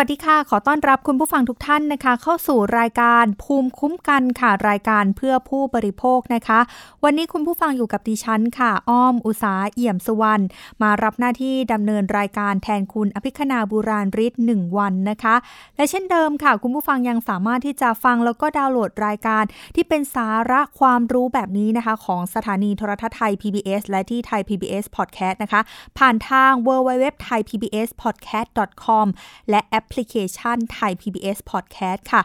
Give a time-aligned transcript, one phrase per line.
[0.00, 6.60] วัสดีค่ะ ขอต้อนรับคุณผู้ฟังทุกท่านนะคะ เข้าสู่รายการภูมิคุ้มกันค่ะ รายการเพื่อผู้บริโภคนะคะ
[7.04, 10.42] วันนี้คุณผู้ฟังอยู่กับดิฉันค่ะ อ้อมอุสาเอี่ยมสุวรรณ
[10.82, 15.34] มารับหน้าที่ดำเนินรายการแทนคุณอภิคณาบุราริศหนึ่งวันนะคะ
[15.76, 25.60] และเช่นเดิมค่ะ คุณผู้ฟังยังสามารถที่จะฟังแล้วก็ดาวน์โหลดรายการ ที่เป็นสาระความรู้แบบนี้นะคะ ของสถานีโทรทัศน์ไทย PBS และที่ไทย PBS Podcast นะคะ
[25.98, 28.48] ผ่านทาง www thai pbs podcast
[28.84, 29.06] com
[29.50, 32.22] และแอปพลิเคชันไทย PBS Podcast ค่ะ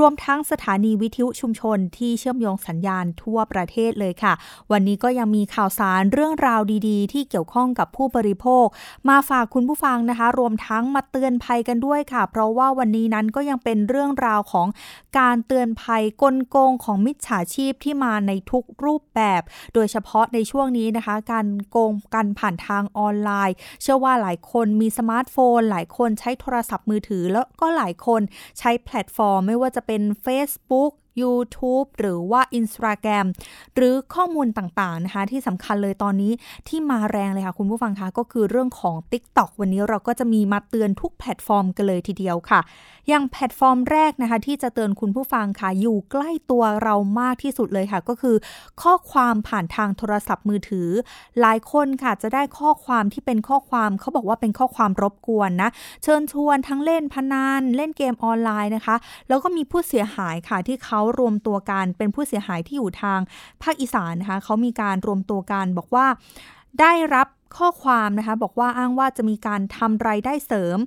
[0.00, 4.32] รวมทั้งสถานีวิทยุชุมชนที่เชื่อมโยงสัญญาณทั่วประเทศเลยค่ะ
[4.72, 8.66] วันนี้ก็ยังมีข่าวสารเรื่องราวดีๆ ที่เกี่ยวข้องกับผู้บริโภค
[9.08, 14.66] มาฝากคุณผู้ฟังนะคะ รวมทั้งมาเตือนภัยกันด้วยค่ะ เพราะว่าวันนี้นั้นก็ยังเป็นเรื่องราวของ
[15.18, 19.42] การเตือนภัยกลโกงของมิจฉาชีพที่มาในทุกรูปแบบ
[19.74, 28.22] โดยเฉพาะในช่วงนี้นะคะ การโกงกันผ่านทางออนไลน์ เชื่อว่าหลายคนมีสมาร์ทโฟน หลายคนใช้โทรศัพท์มือถือแล้วก็หลายคน
[28.58, 33.26] ใช้แพลตฟอร์ม ไม่ว่าจะเป็น Facebook YouTube หรือว่า Instagram
[33.74, 36.32] หรือข้อมูลต่างๆนะคะ ที่สำคัญเลยตอนนี้
[36.68, 42.60] ที่มาแรงเลยค่ะ คุณผู้ฟังคะก็คือเรื่องของ TikTok วันนี้เราก็จะมีมาเตือนทุกแพลตฟอร์มกันเลยทีเดียวค่ะ
[43.08, 48.36] อย่างแพลตฟอร์มแรกนะคะ ที่จะเตือนคุณผู้ฟังค่ะ อยู่ใกล้ตัวเรามากที่สุดเลยค่ะ ก็คือ
[48.82, 50.88] ข้อความผ่านทางโทรศัพท์มือถือ
[51.40, 55.70] หลายคนค่ะจะได้ข้อความที่เป็นข้อความเขาบอกว่าเป็นข้อความรบกวนนะ
[56.02, 58.96] เชิญชวนทั้งเล่นพนันเล่นเกมออนไลน์นะคะ
[59.28, 63.20] แล้วก็มีผู้เสียหายค่ะที่เขารวมตัวกันเป็นผู้เสียหายที่อยู่ทาง
[63.62, 66.06] ภาคอีสานนะคะเขามีการรวมตัวกันบอกว่า
[66.80, 70.78] ได้รับข้อความนะคะบอกว่าอ้างว่าจะมีการทำรายได้เสริม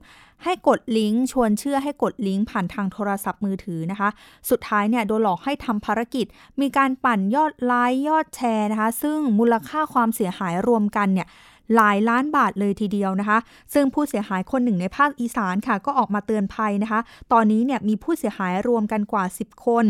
[0.44, 4.10] ให้กดลิงก์ชวนเชื่อให้กดลิงก์ผ่านทางโทรศัพท์มือถือนะคะ
[4.50, 6.26] สุดท้ายเนี่ยโดนหลอกให้ทำภารกิจ
[6.62, 11.28] มีการปั่นยอดไลค์ยอดแชร์นะคะ ซึ่งมูลค่าความเสียหายรวมกันเนี่ย
[11.76, 13.39] หลายล้านบาทเลยทีเดียวนะคะ
[13.73, 16.99] ซึ่งผู้เสียหายคนหนึ่งในภาคอีสานค่ะ ก็ออกมาเตือนภัยนะคะ
[17.32, 19.86] ตอนนี้เนี่ยมีผู้เสียหายรวมกันกว่า 10 คน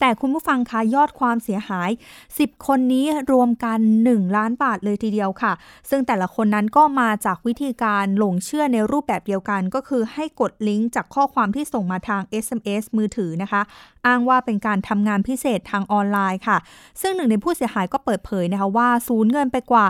[0.00, 1.90] แต่คุณผู้ฟังคะยอดความเสียหาย
[2.28, 3.78] 10 คนนี้รวมกัน
[4.08, 5.52] 1 ล้านบาทเลยทีเดียวค่ะ
[5.90, 13.62] ซึ่งแต่ละคนนั้นก็มาจากวิธีการหลงเชื่อในรูปแบบเดียวกัน ก็คือให้กดลิงก์จากข้อความที่ส่งมาทาง SMS มือถือนะคะ
[14.06, 16.58] อ้างว่าเป็นการทำงานพิเศษทางออนไลน์ค่ะ
[17.00, 19.86] ซึ่งหนึ่งในผู้เสียหายก็เปิดเผยนะคะว่าสูญเงินไปกว่า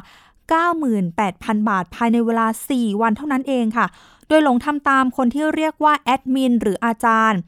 [0.82, 3.86] 98,000 บาท ภายในเวลา 4 วันเท่านั้นเองค่ะ
[4.28, 7.41] โดยหลงทำตามคนที่เรียกว่าแอดมินหรืออาจารย์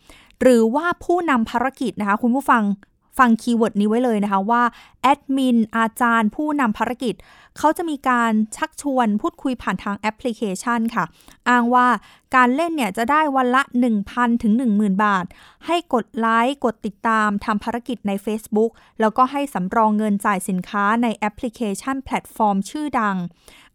[0.43, 2.63] หรือว่าผู้นำภารกิจนะคะ คุณผู้ฟัง
[3.19, 4.63] ฟัง keyword นี้ไว้เลยนะคะว่า
[5.03, 7.15] แอดมินอาจารย์ผู้นำภารกิจ
[7.59, 11.05] เขาจะมีการชักชวนพูดคุยผ่านทางแอปพลิเคชันค่ะ
[11.49, 11.87] อ้างว่า
[12.37, 13.63] การเล่นเนี่ยจะได้วันละ
[14.03, 15.25] 1,000 ถึง 10,000 บาท
[15.67, 18.71] ให้กดไลค์ กดติดตามทำภารกิจใน Facebook
[19.01, 23.17] แล้วก็ให้สำรองเงินจ่ายสินค้าในแอปพลิเคชันแพลตฟอร์มชื่อดัง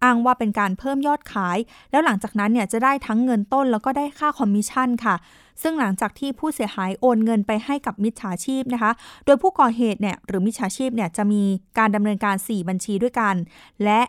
[0.04, 1.58] อ้างว่าเป็นการเพิ่มยอดขาย
[1.92, 5.16] แล้วหลังจากนั้นเนี่ยจะได้ทั้งเงินต้นแล้วก็ได้ค่าคอมมิชชั่นค่ะ
[5.62, 8.92] ซึ่งหลังจากที่ผู้เสียหายโอนเงินไปให้กับมิจฉาชีพนะคะ
[9.26, 11.42] โดยผู้ก่อเหตุเนี่ยหรือมิจฉาชีพเนี่ยจะมี
[11.78, 13.36] การดำเนินการ 4 บัญชีด้วยกัน
[13.84, 14.02] และ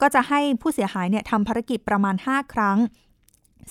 [0.00, 2.78] ก็จะให้ผู้เสียหายเนี่ยทำภารกิจประมาณ 5 ครั้ง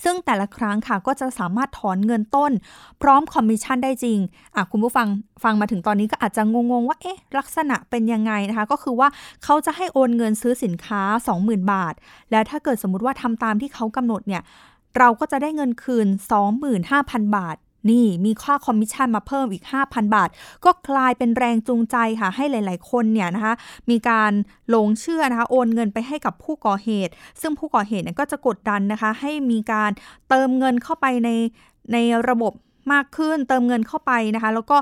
[0.04, 2.52] ซึ่งแต่ละครั้งค่ะก็จะสามารถถอนเงินต้น
[3.02, 4.20] พร้อมคอมมิชชั่นได้จริง
[4.56, 5.08] อะคุณผู้ฟัง
[5.44, 9.08] ฟังมาถึงตอนนี้ก็อาจจะงงๆว่าเอ๊ะลักษณะเป็นยังไงนะคะ ก็คือว่า
[9.44, 11.02] เขาจะให้โอนเงินซื้อสินค้า
[11.38, 11.94] 20,000 บาท
[12.32, 14.44] แล้วถ้าเกิดสมมติว่าทำตามที่เขากำหนดเนี่ย
[14.98, 16.08] เราก็จะได้เงินคืน
[16.72, 17.58] 25,000 บาท
[17.90, 20.30] นี่มีค่าคอมมิชชั่นมาเพิ่มอีก 5,000 บาท
[20.66, 23.54] ก็กลายเป็นแรงจูงใจค่ะ ให้หลาย ๆ คนเนี่ยนะคะ
[23.90, 24.32] มีการ
[24.70, 29.92] หลงเชื่อนะคะ โอนเงินไปให้กับผู้ก่อเหตุ ซึ่งผู้ก่อเหตุเนี่ยก็จะกดดันนะคะ ให้มีการ
[30.30, 31.30] เติมเงินเข้าไปใน
[31.94, 31.98] ใน
[32.30, 32.54] ระบบ
[32.94, 34.78] มากขึ้น เติมเงินเข้าไปนะคะ แล้วก็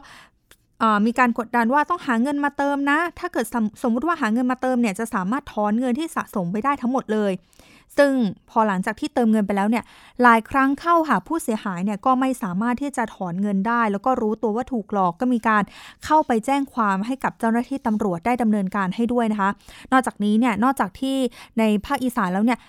[1.05, 7.31] มีการกดดันว่าต้องหาเงินมาเติมนะ ถ้าเกิดสมสมมุติว่าหาเงินมาเติมเนี่ยจะสามารถถอนเงินที่สะสมไปได้ทั้งหมดเลย
[7.97, 8.13] ซึ่ง
[8.49, 9.83] พอหลังจากที่เติมเงินไปแล้วเนี่ย
[10.23, 15.63] หลายครั้งเข้าหาผู้เสียหายเนี่ยก็ไม่สามารถที่จะถอนเงินได้ แล้วก็รู้ตัวว่าถูกหลอกก็มีการ
[16.05, 19.49] เข้าไปแจ้งความให้กับเจ้าหน้าที่ตำรวจได้ดำเนินการให้ด้วยนะคะ
[19.91, 21.17] นอกจากนี้เนี่ยนอกจากที่
[21.59, 22.59] ในภาคอีสานแล้วเนี่ย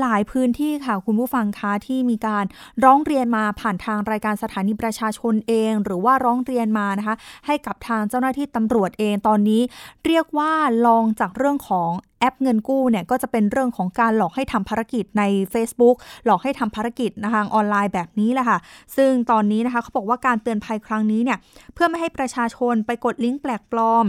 [0.00, 2.44] หลาย ๆ พื้นที่ค่ะคุณผู้ฟังคะที่มีการ
[2.84, 7.16] ร้องเรียนมาผ่านทางรายการสถานีประชาชนเอง หรือว่าร้องเรียนมานะคะ
[7.46, 9.62] ให้กับทางเจ้าหน้าที่ตำรวจเองตอนนี้
[10.06, 10.52] เรียกว่า
[10.86, 11.90] ลองจากเรื่องของ
[12.24, 15.22] อปเงินกู้เนี่ยก็จะเป็นเรื่องของการหลอกให้ทำภารกิจใน
[15.52, 18.58] Facebook หลอกให้ทำภารกิจทางออนไลน์แบบนี้แหละค่ะ
[18.96, 21.38] ซึ่งตอนนี้นะคะเขาบอกว่าการเตือนภัยครั้งนี้เนี่ย
[21.74, 24.06] เพื่อไม่ให้ประชาชนไปกดลิงก์แปลกปลอม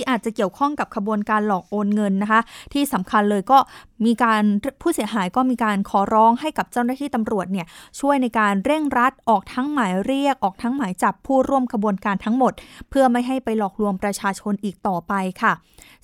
[0.00, 2.40] ที่อาจจะเกี่ยวข้องกับขบวนการหลอกโอนเงินนะคะ
[2.72, 3.58] ที่สำคัญเลยก็
[4.06, 4.42] มีการ
[4.82, 7.66] ผู้เสียหายก็มีการขอร้องให้กับเจ้าหน้าที่ตำรวจเนี่ย
[8.00, 12.52] ช่วยในการเร่งรัดออกทั้งหมายเรียกออกทั้งหมายจับผู้ร่วมขบวนการทั้งหมด
[12.90, 15.12] เพื่อไม่ให้ไปหลอกลวงประชาชนอีกต่อไป
[15.42, 15.52] ค่ะ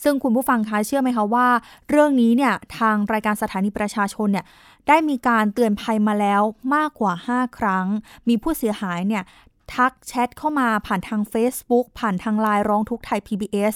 [0.03, 1.49] ซึ่งคุณผู้ฟังคะเชื่อไหมคะว่า
[1.91, 4.45] เรื่องนี้เนี่ยทางรายการสถานีประชาชนเนี่ย
[4.89, 6.43] ได้มีการเตือนภัยมาแล้ว
[6.75, 7.87] มากกว่า 5 ครั้ง
[8.29, 9.23] มีผู้เสียหายเนี่ย
[9.75, 13.75] ทักแชทเข้ามาผ่านทาง Facebook ผ่านทางไลน์ร้องทุกไทย PBS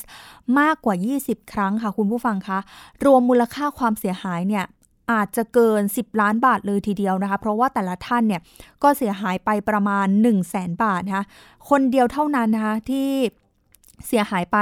[0.59, 0.95] มากกว่า
[1.25, 2.59] 20 ครั้งค่ะคุณผู้ฟังคะ
[3.05, 4.65] รวมมูลค่าความเสียหายเนี่ย
[5.13, 8.41] อาจจะเกิน 10 ล้านบาทเลยทีเดียวนะคะ เพราะว่าแต่ละท่านเนี่ย
[8.83, 11.25] ก็เสียหายไปประมาณ 1 0 0 0 0แสนบาทนะคะ
[11.71, 13.09] คนเดียวเท่านั้นนะคะที่
[14.07, 14.59] เสียหายไป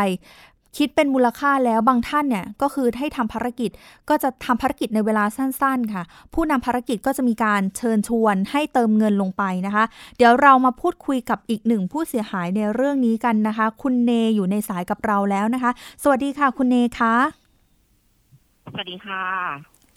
[0.77, 3.71] คิดเป็นมูลค่าแล้วบางท่านเนี่ยก็คือให้ทำภารกิจ
[4.09, 6.03] ก็จะทำภารกิจในเวลาสั้นๆ ค่ะ
[6.35, 9.85] ผู้นำภารกิจก็จะมีการเชิญชวนให้เติมเงินลงไปนะคะ
[10.17, 15.71] เดี๋ยวเรามาพูดคุยกับอีกหนึ่งผู้เสียหายในเรื่องนี้กันนะคะ คุณเนอยู่ในสายกับเราแล้วนะคะ
[16.03, 17.15] สวัสดีค่ะ คุณเนคะ
[18.73, 19.25] สวัสดีค่ะ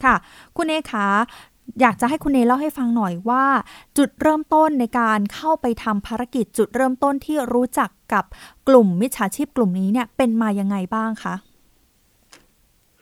[0.04, 0.16] ค่ะ
[0.58, 1.08] คุณเนคะ
[1.82, 3.46] อยากจะให้คุณเนเล่าให้ฟังหน่อยว่า
[3.98, 8.26] จุดเริ่มต้นในการเข้าไปทำภารกิจจุดเริ่มต้นที่รู้จักกับ
[8.68, 11.36] กลุ่มมิจฉาชีพกลุ่มนี้เนี่ยเป็นมายังไงบ้างคะ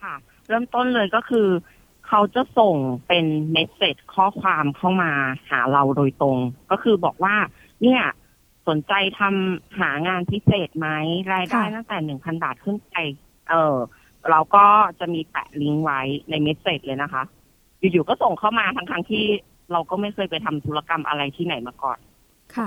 [0.02, 0.16] ค่ะ
[0.48, 1.48] เริ่มต้นเลยก็คือ
[2.08, 2.76] เขาจะส่ง
[3.08, 5.12] เป็นเมสเซจข้อความเข้ามา
[5.50, 6.38] หาเราโดยตรง
[6.72, 7.36] ก็คือบอกว่า
[7.84, 8.02] เนี่ย
[8.68, 10.88] สนใจทำหางานพิเศษไหม
[11.34, 12.96] รายได้ตั้งแต่หนึ่งพันบาทขึ้นไป
[13.50, 13.76] เออ
[14.30, 14.66] เราก็
[15.00, 17.24] จะมีแปะลิงก์ไว้ใน message เลยนะคะ
[17.80, 19.26] อยู่ๆก็ส่งเข้ามาทั้งๆที่
[19.72, 22.00] เราก็ไม่เคยไปทำธุรกรรมอะไรที่ไหนมาก่อน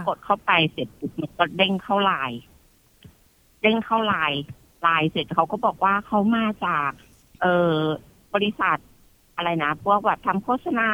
[0.09, 2.41] กดเข้าไปเสร็จปุ๊บมันก็เด้งเข้าไลน์
[3.63, 4.41] เด้งเข้าไลน์
[4.83, 6.91] ไลน์เสร็จเขาก็บอกว่าเขามาจาก
[7.43, 7.77] เออ
[8.35, 8.79] บริษัท
[9.37, 10.91] อะไรนะพวกแบบทำโฆษณา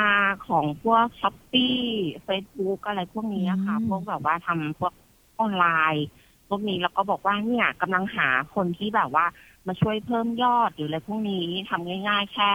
[0.48, 1.78] ของพวก Shopee
[2.24, 4.92] เฟซบุ๊กอะไรพวกนี้ค่ะ พวกแบบว่าทำพวก
[5.38, 6.06] ออนไลน์
[6.48, 9.26] พวกนี้แล้วก็บอกว่าเนี่ยกำลังหาคนที่แบบว่า
[9.66, 12.50] มาช่วยเพิ่มยอดหรืออะไรพวกนี้ทำง่าย ๆ แค่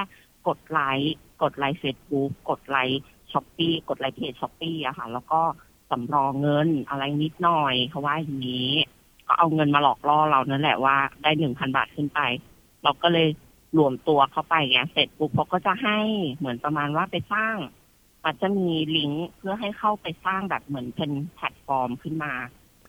[0.47, 5.41] กดไลค์กดไลค์เฟซบุ๊กกดไลค์ Shopee กดไลค์เพจ Shopee อะค่ะ แล้วก็
[5.91, 8.71] สำรองเงินอะไรนิดหน่อยเขาว่าอย่างนี้
[9.27, 12.19] ก็เอาเงินมาหลอกล่อเรานั่นแหละว่าได้หนึ่งพันบาทขึ้นไป
[12.83, 13.27] เราก็เลย
[13.77, 15.99] หลวมตัวเข้าไปไงเสร็จปุ๊บเขาก็จะให้
[16.37, 17.55] เหมือนประมาณว่าไปสร้าง
[18.23, 22.33] อาจจะมีลิงก์เพื่อให้เข้าไปสร้างแบบเหมือนเป็นแพลตฟอร์มขึ้นมา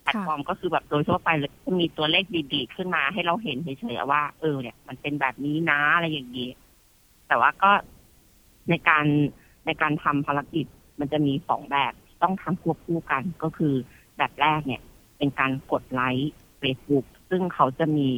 [0.02, 1.28] แพลตฟอร์มก็คือแบบโดยทั่วไป
[1.64, 2.24] จะมีตัวเลข
[2.54, 6.48] ดีๆขึ้นมาให้เราเห็นเฉยๆว่า เออเนี่ย มันเป็นแบบนี้นะอะไรอย่างนี้
[7.32, 7.72] แต่ว่าก็
[8.70, 9.06] ในการ
[9.66, 10.66] ในการทำภารกิจ
[11.00, 11.92] มันจะมีสองแบบ
[12.22, 13.74] ต้องทำควบคู่กันก็คือ
[14.16, 14.82] แบบแรกเนี่ย
[15.18, 18.08] เป็นการกดไลค์เฟซบุ๊กซึ่งเขาจะมี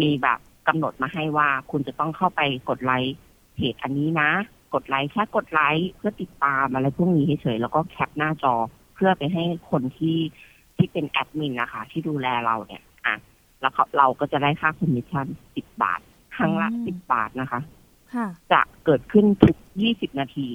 [0.00, 3.14] มีแบบกำหนดมาให้ว่า คุณจะต้องเข้าไปกดไลค์
[3.54, 4.30] เพจอันนี้นะ
[4.74, 8.54] กดไลค์แค่กดไลค์เพื่อติดตามอะไรพวกนี้เฉยๆแล้วก็แคปหน้าจอ
[8.94, 10.18] เพื่อไปให้คนที่
[10.76, 13.14] ที่เป็นแอดมินนะคะ ที่ดูแลเราเนี่ย อะ
[13.60, 16.00] แล้วเราก็จะได้ค่าคอมมิชชั่นสิบบาท
[16.36, 17.60] ครั้งละสิบบาทนะคะ
[18.52, 19.56] จะเกิดขึ้นทุก
[19.88, 20.48] 20 นาที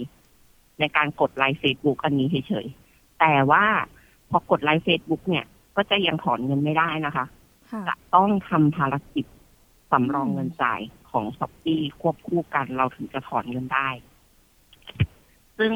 [0.80, 3.66] ในการกดไลค์เฟซบุ๊กอันนี้เฉยๆ แต่ว่า
[4.30, 5.46] พอกดไลค์เฟซบุ๊กเนี่ย
[5.76, 7.26] ก็จะยังถอนเงินไม่ได้นะคะ
[7.88, 9.26] จะต้องทำภารกิจ
[9.92, 13.90] สำรองเงินจ่ายของช้อปปี้ควบคู่กันเราถึงจะถอนเงินได้
[15.58, 15.74] ซึ่ง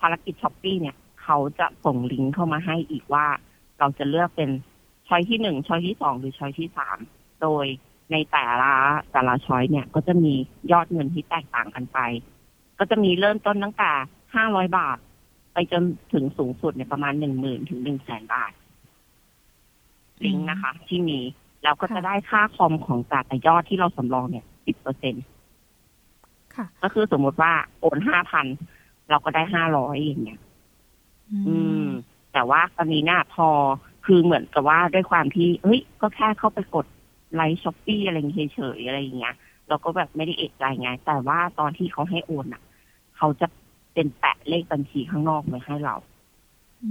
[0.00, 3.26] ภารกิจช้อปปี้เนี่ย เขาจะส่งลิงก์เข้ามาให้อีกว่า
[3.78, 4.50] เราจะเลือกเป็น
[5.08, 6.98] choice ที่หนึ่ง choice ที่สองหรือ choice ที่สาม
[7.42, 7.66] โดย
[8.12, 8.72] ในแต่ละ
[9.12, 10.32] แต่ละ choice เนี่ย ก็จะมี
[10.72, 11.98] ยอดเงินที่แตกต่างกันไป
[12.78, 13.90] ก็จะมีเริ่มต้นตั้งแต่
[14.34, 14.98] ห้าร้อยบาท
[15.52, 15.82] ไปจน
[16.12, 18.52] ถึงสูงสุดเนี่ยประมาณหนึ่งหมื่นถึงหนึ่งแสนบาท
[20.24, 21.18] ลิงก์นะคะ ที่มี
[21.62, 25.24] แล้วก็จะได้ค่าคอมของจากแต่ยอดที่เราสำรองเนี่ยสิบเปอร์เซ็นต์
[26.82, 28.46] ก็คือสมมติว่าโอนห้าพัน
[29.10, 30.40] เราก็ได้ห้าร้อยอย่างเงี้ย
[31.46, 31.86] อืม
[32.32, 33.48] แต่ว่าตอนนี้เนี่ยพอ
[34.06, 36.86] คือเหมือนกับว่าด้วยความที่ เฮ้ย ก็แค่เข้าไปกด
[37.34, 38.16] ไลค์ช้อปปี้อะไร
[38.54, 39.34] เฉยๆอะไรอย่างเงี้ย
[39.68, 42.62] เราก็แบบไม่ได้เอกใจไง แต่ว่าตอนที่เขาให้โอนอะ
[43.16, 43.46] เขาจะ
[43.94, 45.96] เป็นแปะเลขบัญชีข้างนอกไว้ให้เรา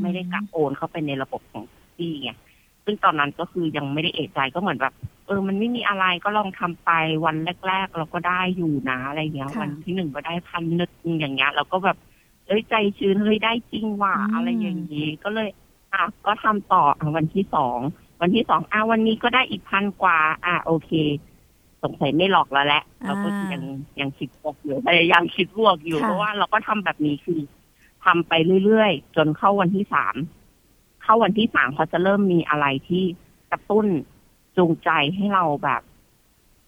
[0.01, 1.63] ไม่ได้กลับโอนเข้าไปในระบบของ
[1.96, 2.32] พี่ไง
[2.86, 4.94] ซึ่งตอนนั้นก็คือยังไม่ได้เอกใจก็เหมือนแบบ
[5.25, 6.91] เออ มันไม่มีอะไรก็ลองทำไป
[7.25, 7.36] วัน
[7.67, 10.89] แรก ๆ เราก็ได้อยู่นะอะไรเงี้ย วันที่หนึ่งก็ได้พันนึก
[11.20, 11.98] อย่างเงี้ยเราก็แบบ
[12.48, 15.50] เอ้ยใจชื้นเฮ้ยได้จริงว่ะอะไรอย่างงี้ก็เลย
[15.94, 16.84] อะก็ทำต่อ
[17.17, 17.79] วันที่สอง
[18.22, 20.92] วันที่สองอ่าวันนี้ก็ได้อีกพันกว่า อ่าโอเค
[21.84, 23.64] สงสัยไม่หลอกแล้วแหละเราก็ยัง
[24.00, 27.40] ยังคิดบวกอยู่พยายามคิดบวกอยู่เพราะว่าเราก็ทำแบบนี้คือ
[28.06, 28.34] ทำไป
[28.66, 30.16] เรื่อยๆ จนเข้าวันที่สาม
[31.04, 33.04] เข้าวันที่สามเขาจะเริ่มมีอะไรที่
[33.52, 33.86] กระตุ้น
[34.58, 35.82] จูงใจให้เราแบบ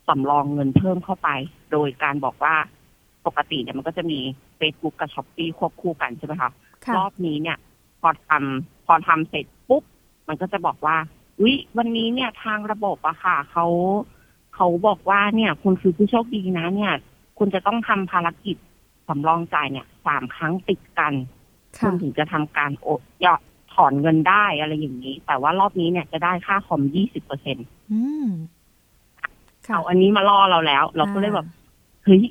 [0.08, 1.30] สำรองเงินเพิ่มเข้าไป
[1.72, 2.56] โดยการบอกว่า
[3.26, 4.20] ปกติเนี่ยมันก็จะมี
[4.60, 6.52] Facebook กับช้อปปี้ควบคู่กันใช่ไหมคะ
[6.98, 7.58] รอบนี้เนี่ย
[8.02, 9.84] พอทำพอทำเสร็จปุ๊บ
[10.28, 10.98] มันก็จะบอกว่า
[11.44, 13.66] วิวันนี้เนี่ยทางระบบอะค่ะเขา
[14.56, 16.94] เขาบอกว่าเนี่ยคุณคือผู้โชคดีนะ เนี่ย
[17.38, 18.58] คุณจะต้องทำภารกิจ
[19.08, 21.14] สำรองจ่ายเนี่ยสามครั้งติดกัน
[21.78, 23.42] ค่ะคุณถึงจะทำการโอนยอด
[23.74, 27.58] ถอนเงินได้อะไรอย่างนี้ แต่ว่ารอบนี้เนี่ยจะได้ค่าคอมยี่สิบเปอร์เซ็น
[27.92, 28.28] อืม
[29.68, 31.48] ค่ะเอาอันนี้มาล่อเราแล้ว เราก็เลยแบบ
[32.06, 32.24] เฮ้ย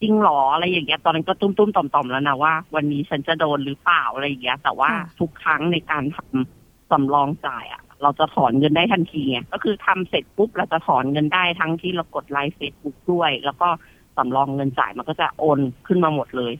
[0.00, 13.68] จริงเหรออะไรอย่างเงี้ยตอนนั้นก็ตุ้มตุ้มๆต่อมๆแล้วนะว่า วันนี้ฉันจะโดนหรือเปล่าอะไรอย่างเงี้ย แต่ว่าค่ะทุกครั้งในการทำสำรองจ่ายอะ เราจะถอนเงินได้ทันทีไงก็คือทำเสร็จปุ๊บเราจะถอนเงินได้ทั้งที่เรากดไลค์เฟซบุ๊กด้วย แล้วก็
[14.16, 16.52] สำรองเงินจ่ายมันก็จะโอนขึ้นมาหมดเลย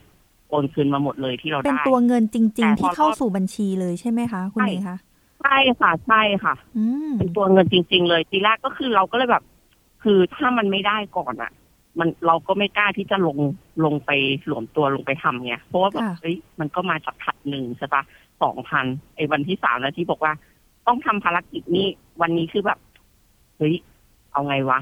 [0.49, 4.97] โอนคืนมาหมดเลยที่เราเป็นได้ตัวเงินจริงแต่ๆที่พอเข้าสู่บัญชีเลยใช่ไหมคะคุณใช่เอคะ
[5.41, 9.43] ใช่ค่ะใช่ค่ะอืมเป็นตัวเงินจริง ๆ เลยทีแรกก็คือเราก็เลยแบบ
[10.03, 11.51] คือถ้ามันไม่ได้ก่อนอะ
[11.99, 13.37] มันเราก็ไม่กล้าที่จะลง
[13.85, 14.11] ลงไป
[14.45, 18.01] หลวมตัวลงไปทำไงเพราะว่าแบบค่ะเฮ้ยมันก็มาจากขัดหนึ่งใช่ปะ
[18.43, 20.33] สองพันไอ้วันที่สามแล้วที่บอกว่า
[20.87, 21.87] ต้องทำภารกิจนี้
[22.21, 22.79] วันนี้คือแบบ
[23.57, 23.75] เฮ้ย
[24.31, 24.79] เอาไงวะ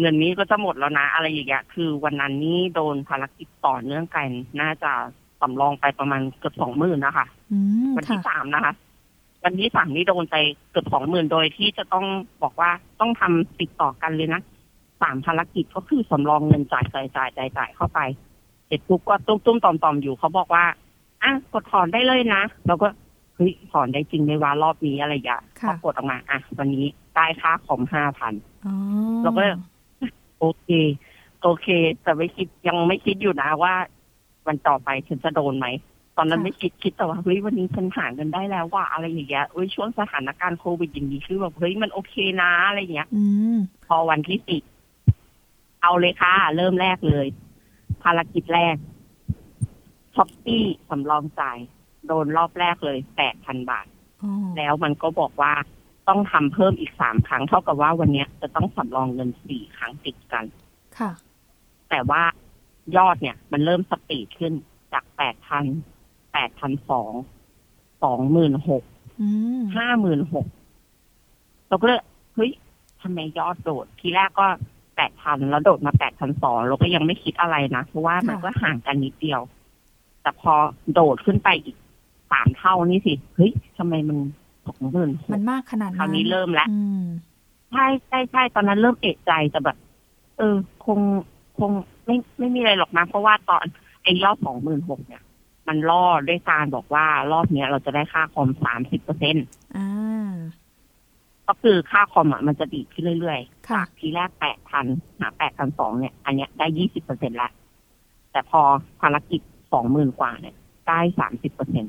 [0.00, 4.28] เงินนี้ก็จะหมดแล้วนะ อะไรอย่างเงี้ยคือวันนั้นนี่โดนภารกิจต่อเนื่องกัน
[4.60, 4.92] น่าจะ
[5.40, 7.58] สำรองไปประมาณเกือบสองหมื่นนะคะอื
[7.88, 8.74] มวันค่ะที่สามนะคะ
[9.44, 10.36] วันที่สามนี่โดนไป
[10.70, 12.06] เกือบสองหมื่นโดยที่จะต้อง
[12.42, 12.70] บอกว่า
[13.00, 14.40] ต้องทำติดต่อกันเลยนะ
[15.02, 18.00] สามภารกิจก็คือสำรองเงินจ่ายจ่ายจ่ายจ่ายจ่ายเข้าไป
[18.66, 20.64] เสร็จปุ๊บก็ตุ้มตุ้มต่อมต่อมอยู่เขาบอกว่า
[21.22, 22.88] อะกดถอนได้เลยนะเราก็
[23.36, 28.34] เฮ้ยถอนได้จริงในวารอบนี้อะไรอย่างค่ะพอกดออกมาอะวันนี้ได้ค่าคอมห้าพัน
[28.66, 28.74] อ๋อ
[29.22, 29.52] เราก็เลย
[30.38, 30.68] โอเค
[31.42, 31.68] โอเค
[32.02, 33.74] แต่ไม่คิดยังไม่คิดอยู่นะว่า
[34.46, 35.66] วันต่อไปฉันจะโดนไหม
[36.16, 43.22] ตอนนั้นไม่คิดคิดแต่ว่าเฮ้ยวันนี้ฉันหาเงินได้แล้วว่าอะไรอย่างเงี้ยเอ้ยช่วงสถานการณ์โควิดอย่างนี้คือแบบเฮ้ยมันโอเคนะอะไรอย่างเงี้ยอื
[43.54, 44.62] มพอวันที่สิบ
[45.82, 47.26] เอาเลยค่ะ เริ่มแรกเลย
[48.02, 48.76] ภารกิจแรก
[50.14, 51.58] ช้อปปี้สำรองจ่าย
[52.06, 53.86] โดนรอบแรกเลยแปดพันบาท
[54.22, 55.52] อ๋อแล้วมันก็บอกว่า
[56.08, 60.44] ต้องทำเพิ่มอีกสามครั้ง เท่ากับว่าวันเนี้ยจะต้องสำรองเงินสี่ครั้งติดกัน
[60.98, 61.10] ค่ะ
[61.90, 62.22] แต่ว่า
[62.96, 64.52] ยอดเนี่ย มันเริ่มสปีดขึ้น
[64.92, 65.64] จากแปดพัน
[66.32, 67.12] แปดพันสอง
[68.02, 68.82] สองหมื่นหก
[69.20, 69.28] อื
[69.60, 70.46] มห้าหมื่นหก
[71.68, 72.02] เราก็เลย
[72.34, 72.52] เฮ้ย
[73.02, 74.46] ทำไมยอดโดด ทีแรกก็
[74.96, 79.40] แปดพันแล้วโดดมาแปดพันสองเราก็ยังไม่คิดอะไรนะ เพราะว่ามันก็ห่างกันนิดเดียว
[80.22, 80.54] แต่พอ
[80.94, 81.76] โดดขึ้นไปอีก
[82.32, 84.18] สามเท่านี่สิ เฮ้ยทำไมมัน
[84.66, 87.02] สองหมื่นหมันกมากขนาดคราวนั้นนี้เริ่มแล้วอืม
[87.72, 89.76] ใช่ใช่ใช่ตอนนั้นเริ่มเอะใจแต่แบบ
[90.38, 90.56] เออ
[90.86, 91.00] คง
[91.58, 91.70] คง
[92.06, 93.64] ไม่ไม่มีอะไรหรอกนะเพราะว่าตอน
[94.02, 95.22] ไอ้รอบสองหมื่นหกเนี่ย
[95.68, 99.36] มันล่อด้วยการบอกว่ารอบเนี้ย เราจะได้ค่าคอมสามสิบเปอร์เซ็น
[99.76, 100.32] อ่า
[101.46, 104.86] ก็คือค่าคอมอะมันจะดีดขึ้นเรื่อยๆค่ะจากทีแรกแปดพัน
[105.18, 107.50] หาแปดพันสองเนี่ย อันเนี้ยได้ยี่สิบเปอร์เซ็นละ
[108.32, 108.60] แต่พอ
[109.00, 109.40] ภารกิจ
[109.72, 110.54] สองหมื่นกว่าเนี่ย
[110.88, 111.84] ได้สามสิบเปอร์เซ็น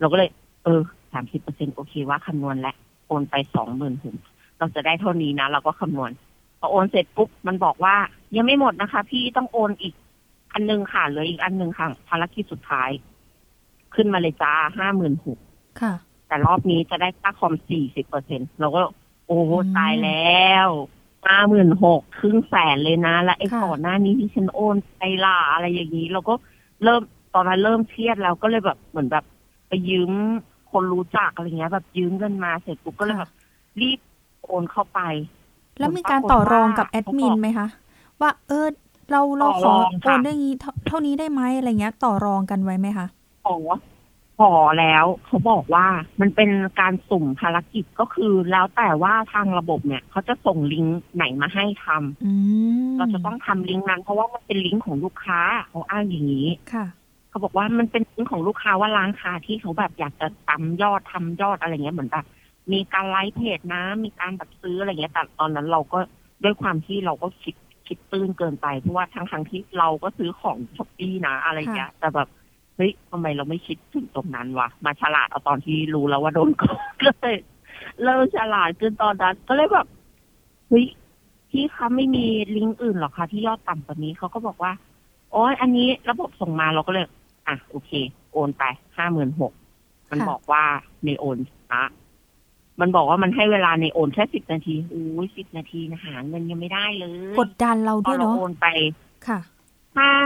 [0.00, 0.30] เราก็เลย
[0.64, 0.80] เออ
[1.12, 2.76] สามสิบเปอร์เซ็นโอเคว่าคำนวณแล้ว
[3.06, 4.16] โอนไปสองหมื่นถึง
[4.58, 6.10] เราจะได้เท่านี้นะ เราก็คำนวณ
[6.58, 7.96] พอโอนเสร็จปุ๊บมันบอกว่า
[8.36, 9.94] ยังไม่หมดนะคะ พี่ต้องโอนอีก
[10.52, 12.90] อันหนึงค่ะเหลืออีกอันหนึงค่ะภารกิจสุดท้าย
[13.94, 15.38] ขึ้นมาเลยจ้าห้าหมื่นหก
[15.80, 15.92] ค่ะ
[16.26, 18.82] แต่รอบนี้จะได้ค่าคอมสี่สิบเปอร์เซ็นเราก็
[19.26, 20.68] โอ้อืมตายแล้ว
[21.26, 26.34] ห้าหมื่นหกครึ่งแสนเลยนะ แล้วไอ้ค่ะก่อนหน้านี้ที่ฉันโอนไปล่าอะไรอย่างนี้ เราก็
[26.84, 27.02] เริ่ม
[27.34, 29.24] ตอนนั้นเริ่มเครียดแล้วก็เลยแบบเหมือนแบบ
[29.70, 30.12] ไปยืม
[30.72, 33.30] คนรู้จักอะไรเงี้ย แบบยืมเงินมาเสร็จปุ๊บก็เลยแบบ
[33.80, 33.98] รีบ
[34.44, 35.00] โอนเข้าไป
[35.78, 37.68] แล้วมีการต่อรองกับแอดมินเขาบอกไหมคะ
[38.20, 38.66] ว่าเออ
[39.10, 43.06] เราเราขอต่อรองโอค่ะนได้งี้เท่าเท่านี้ได้ไหมอะไรเงี้ย ต่อรองกันไว้ไหมคะ
[43.46, 43.56] ขอ
[44.38, 45.86] ขอแล้วเขาบอกว่า
[46.20, 46.50] มันเป็น
[46.80, 52.32] การสุ่มภารกิจก็คือแล้วแต่ว่าทางระบบเนี่ยเขาจะส่งลิงก์ไหนมาให้ทำอื
[52.88, 56.86] มเราจะต้องทำลิงก์นั้น เพราะว่ามันเป็นลิงก์ของลูกค้าเขาอ้างอย่างนี้ค่ะ
[57.30, 62.26] เขาบอกว่ามันเป็นลิงก์ของลูกค้าว่าร้านค้าที่เขาแบบอยากจะตำยอดทำยอดอะไรเงี้ยเหมือนแบบ
[62.72, 65.98] มีการไลฟ์เพจนะ มีการแบบซื้ออะไรเงี้ยแต่ตอนนั้นเราก็
[66.44, 67.54] ด้วยความที่เราก็คิด
[67.86, 72.28] คิดตื้นเกินไปเพราะว่าทั้งทั้งๆที่เราก็ซื้อของช้อปปี้นะอะไรเงี้ยแต่แบบ
[72.76, 77.36] เฮ้ยทำไมเราไม่คิดถึงตรงนั้นวะมาฉลาดเอาตอนที่รู้แล้วว่าโดนโกงก็เลย
[78.02, 79.86] เริ่มฉลาดขึ้นตอนนั้นก็เลยแบบ
[80.68, 80.86] เฮ้ย
[81.50, 84.72] พี่คะไม่มีลิงก์อื่นหรอคะที่ยอดต่ำกว่านี้เขาก็บอกว่า
[85.32, 87.06] โอ้ยอันนี้ระบบส่งมาเราก็เลย
[87.50, 87.90] อะโอเค
[88.32, 88.64] โอนไป
[88.96, 89.52] ห้าหมื่นหก
[90.10, 90.64] มันค่ะบอกว่า
[91.04, 91.38] ในโอน
[91.68, 91.80] ช้า
[92.80, 98.66] มันบอกว่ามันให้เวลาในโอนแค่สิบนาทีอุ้ยสิบนาทีนะหาเงินยังไม่ได้เลยกดดันเราพด้อวยเราเนาะโอนไป
[99.26, 99.40] ค่ะ
[99.94, 100.20] ใช่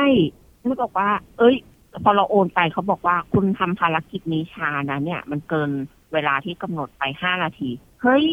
[0.60, 1.56] มันบอกว่า เอ้ย
[2.04, 5.70] พอเราโอนไปเขาบอกว่าคุณทำภารกิจนี้ช้านะเนี่ย มันเกิน
[6.12, 7.70] เวลาที่กำหนดไปห้านาที
[8.02, 8.26] เฮ้ย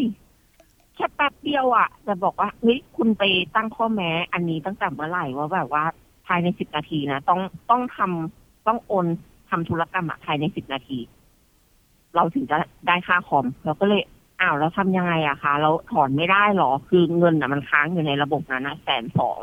[0.96, 3.24] แค่แป๊บเดียวอะ่ะแต่บอกว่าเฮ้ยคุณไป
[3.56, 5.84] ตั้งข้อแม้ อันนี้ตั้งแต่เมื่อไหร่ว่าแบบว่า
[6.28, 9.06] ภายในสิบนาทีนะต้องต้องทำ ต้องโอน
[9.50, 11.00] ทำธุรกรรมอะภายในสิบนาที
[12.16, 14.02] เราถึงจะได้ค่าคอมเราก็เลย
[14.42, 19.40] อ้าวแล้วทำยังไงอะคะเราถอนไม่ได้หรอ คือเงินอะมันค้างอยู่ในระบบนั้นนะแสนสอง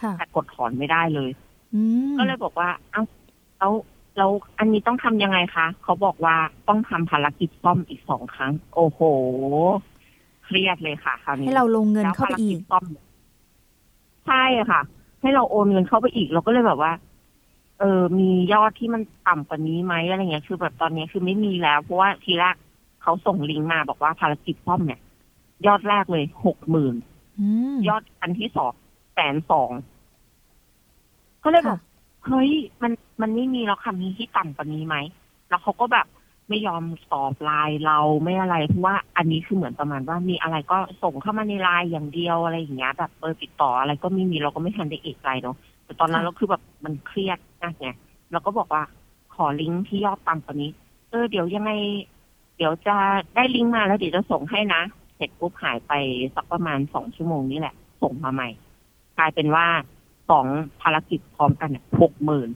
[0.00, 1.30] ค่ะแต่กดถอนไม่ได้เลย
[1.74, 1.80] อื
[2.12, 3.02] มก็เลยบอกว่า เอ้า
[3.58, 3.72] แล้ว
[4.16, 6.36] แล้วอันนี้ต้องทำยังไงคะ เขาบอกว่า
[6.68, 9.00] ต้องทำภารกิจซ่อมอีกสองครั้ง โอ้โห
[10.44, 12.84] เครียดเลยค่ะคราวนี้ให้เราลงเงินแล้วเข้าไปอีกภรจซ่อม
[14.26, 14.80] ใช่ค่ะ
[15.20, 22.56] ให้เราโอนเงินเข้าไปอีก เราก็เลยแบบว่าเออมียอดที่มันต่ำกว่านี้ไหมอะไรเงี้ยคือแบบตอนนี้คือไม่มีแล้ว เพราะว่าทีแรก
[23.02, 25.00] เขาส่งลิงก์มาบอกว่าภารกิจซ่อมเนี่ย
[25.66, 26.94] ยอดแรกเลยหกหมื่น
[27.38, 28.72] อืมยอดอันที่สอง
[29.14, 29.70] แสนสอง
[31.44, 31.94] ก็เลยบอกค่ะ
[32.26, 32.50] เฮ้ย
[32.82, 34.96] มันมันไม่มีแล้วค่ะมีที่ต่ำกว่านี้ไหม
[35.48, 36.06] แล้วเขาก็แบบ
[36.48, 47.88] ไม่ยอมตอบไลน์เราไม่อะไรเพราะว่าอันนี้คือเหมือนประมาณว่ามีอะไรก็ส่งเข้ามาในไลน์อย่างเดียวอะไรอย่างเงี้ยแบบเบอร์ติดต่ออะไรก็ไม่มีเราก็ไม่ทันได้เอกใจเนาะแต่ตอนนั้นเราคือแบบมันเครียด มากไง
[48.32, 48.82] เราก็บอกว่า
[49.34, 50.70] ขอลิงก์ที่ยอดต่ำกว่านี้
[51.10, 51.72] เออเดี๋ยวยังไง
[52.56, 52.96] เดี๋ยวจะ
[53.34, 54.82] ได้ลิงก์มาแล้วเดี๋ยวจะส่งให้นะ
[55.16, 55.92] เสร็จปุ๊บหายไป
[56.34, 58.48] สักประมาณสองชั่วโมงนี่แหละ ส่งมาใหม่
[59.18, 59.66] กลายเป็นว่า
[60.30, 60.46] สอง
[60.82, 62.48] ภารกิจพร้อมกันเนี่ยหกหมื่น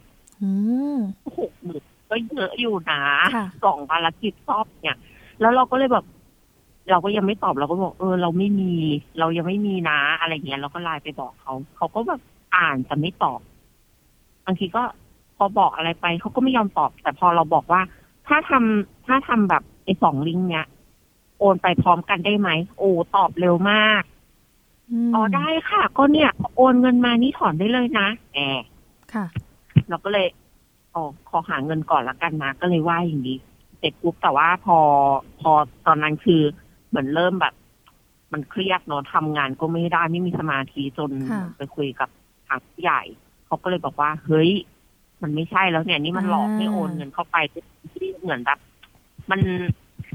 [0.43, 0.51] อื
[0.95, 0.99] ม
[1.41, 3.01] หกหมื่นก็เยอะอยู่นะ
[3.35, 4.97] ค่ะสองภารกิจชอบเนี่ย
[5.41, 6.05] แล้วเราก็เลยแบบ
[6.91, 8.73] เราก็ยังไม่ตอบเราก็บอก เออ เราไม่มี
[9.19, 12.21] เรายังไม่มีนะ อะไรเงี้ยเราก็ไลน์ไปบอกเขา เขาก็แบบ
[12.57, 13.41] อ่านแต่ไม่ตอบ
[14.49, 14.83] บางทีก็
[15.37, 17.81] พอบอกอะไรไปเขาก็ไม่ยอมตอบ แต่พอเราบอกว่า
[18.29, 20.67] ถ้าทำถ้าทำแบบไอ้สองลิงก์เนี้ย
[21.39, 24.03] โอนไปพร้อมกันได้ไหมโอ้ตอบเร็วมาก
[25.11, 28.63] มอ๋อได้ค่ะ ก็เนี่ย โอนเงินมานี่ถอนได้เลยนะแอบ
[29.13, 29.27] ค่ะ
[29.89, 30.27] เราก็เลย
[30.95, 33.39] อ๋อขอหาเงินก่อนละกันนะก็เลยว่าอย่างนี้
[33.79, 34.79] เสร็จปุ๊บแต่ว่าพอ
[35.41, 35.51] พอ
[35.87, 36.43] ตอนนั้นคือ
[36.89, 37.55] เหมือนเริ่มแบบ
[38.33, 42.09] มันเครียดเนาะทำงานก็ไม่ได้ไม่มีสมาธิจนค่ะไปคุยกับ
[42.47, 43.03] ทางผู้ใหญ่
[43.49, 44.51] เขาก็เลยบอกว่า เฮ้ย
[45.23, 47.37] มันไม่ใช่แล้วเนี่ยนี่มันหลอกให้โอนเงินเข้าไป
[47.93, 48.59] ที่เหมือนแบบ
[49.31, 49.41] มัน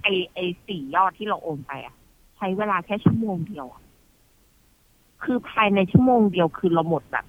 [0.01, 1.95] ไอไอสี่ยอดที่เราโอนไปอะ
[2.37, 3.81] ใช้เวลาแค่ชั่วโมงเดียวอะ
[5.23, 7.25] คือภายในชั่วโมงเดียวคือเราหมดแบบ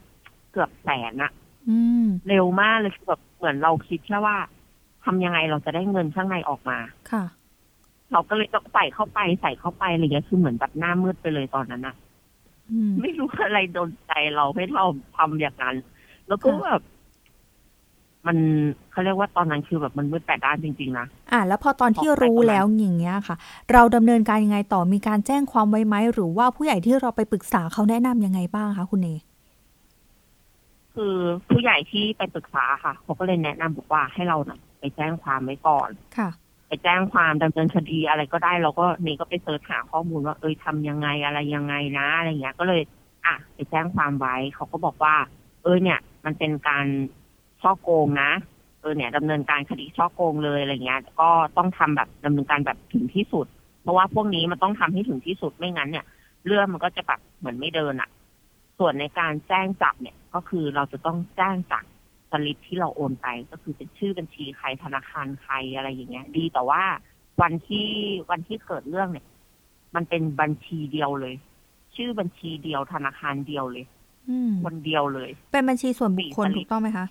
[0.53, 1.33] เกือบแสนอะ
[1.69, 4.37] อืมเร็วมากเลยคือแบบเหมือนเราคิดแค่ว่า
[5.05, 6.79] ทำยังไงเราจะได้เงินข้างในออกมา
[7.13, 7.25] ค่ะ
[8.13, 11.95] เราก็เลยต้องใส่เข้าไปใส่เข้าไปอะไรเงี้ยคือเหมือนแบบหน้ามืดไปเลยตอนนั้นอะ
[12.71, 14.85] อืมไม่รู้อะไรโดนใจเราให้เรา
[15.17, 15.77] ทำอย่างนั้น
[16.29, 16.83] แล้วก็ค่ะแบบ
[18.27, 18.37] มัน
[18.91, 23.37] เขาเรียกว่าตอนนั้นคือแบบมันมืดแปดด้านจริง ๆ นะ อะแล้วพอตอนที่ออกไปรู้ประมาณแล้วอย่างเงี้ยค่ะ
[23.73, 29.09] เราดำเนินการยังไงต่อมีการแจ้งความไว้ไหมหรือว่าผู้ใหญ่ที่เราไปปรึกษาเขาแนะนำยังไงบ้างคะคุณเน
[30.95, 31.17] คือ
[31.49, 36.29] ผู้ใหญ่ที่ไปปรึกษาค่ะเขาก็เลยแนะนำบอกว่าให้เราน่ะไปแจ้งความไว้ก่อนค่ะ
[36.69, 42.81] ไปแจ้งความดำเนินคดีอะไรก็ได้ เราก็นี่ก็ไปเสิร์ชหาข้อมูลว่าเอยทำยังไงอะไรยังไงนะอะไรเงี้ย ก็เลย
[43.25, 45.15] อะไปแจ้งความไว้เขาก็บอกว่า
[45.63, 46.87] เออเนี่ย มันเป็นการ
[47.63, 48.31] ช่อโกงนะ
[48.81, 53.47] เออเนี่ยดำเนินการคดีช่อโกงเลยอะไรเงี้ย ก็ต้องทำแบบดำเนินการแบบถึงที่สุด
[53.83, 56.07] เพราะว่าพวกนี้มันต้องทำให้ถึงที่สุดไม่งั้นเนี่ย
[56.47, 58.11] เรื่องมันก็จะแบบเหมือนไม่เดินอะ่ะ
[58.79, 61.85] ส่วนในการแจ้งจับเนี่ย ก็คือเราจะต้องแจ้งจาก
[62.31, 66.83] สลิปที่เราโอนไป ก็คือเป็นชื่อบัญชีใครธนาคารใครอะไรอย่างเงี้ย ดีแต่ว่า
[67.43, 67.89] วันที่
[68.31, 69.27] วันที่เกิดเรื่องเนี่ย
[69.95, 71.35] มันเป็นบัญชีเดียวเลย
[71.97, 73.87] ชื่อบัญชีเดียวธนาคารเดียวเลย
[74.29, 77.07] อืมคนเดียวเลย เป็นบัญชีส่วนบุคคลสี่สลิปถูกต้องไหมคะ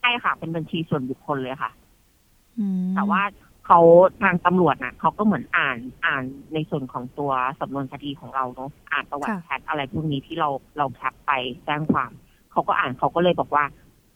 [0.00, 1.70] ใช่ค่ะ เป็นบัญชีส่วนบุคคลเลยค่ะ
[2.58, 3.22] อืมแต่ว่า
[3.66, 3.80] เขา
[4.22, 6.24] ทางตำรวจนะเขาก็เหมือนอ่านอ่าน
[6.54, 10.48] ในส่วนของตัวสำนวนคดีของเราเนาะอ่านประวัติแชทอะไรพวกนี้ที่เรา
[10.78, 11.32] เราแคปไป
[11.64, 12.10] แจ้งความ
[12.50, 13.64] เขาก็อ่านเขาก็เลยบอกว่า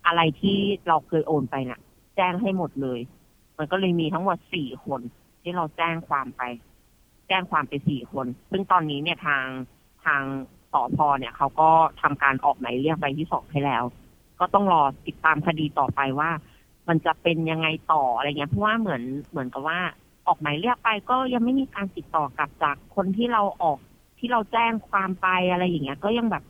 [0.07, 0.59] อะไรที่
[0.89, 1.81] เราเคยโอนไปน่ะ
[2.17, 3.01] แจ้งให้หมดเลย
[3.59, 5.01] มันก็เลยมีทั้งหมดสี่คน
[5.43, 6.43] ที่เราแจ้งความไป
[7.29, 9.45] แจ้งความไปสี่คน ซึ่งตอนนี้เนี่ยทาง
[10.05, 10.23] ทาง
[10.73, 11.71] สอพเนี่ยเขาก็
[12.03, 13.85] ทำการออกหมายเรียกใบที่สองให้แล้ว
[14.41, 16.31] ก็ต้องรอติดตามคดีต่อไปว่า
[16.89, 19.81] มันจะเป็นยังไงต่ออะไรเงี้ยเพราะว่าเหมือนเหมือนกับว่า
[20.27, 23.79] ออกหมายเรียกไปก็ยังไม่มีการติดต่อกลับจากคนที่เราออก
[24.19, 26.45] ที่เราแจ้งความไปอะไรอย่างเงี้ย ก็ยังแบบ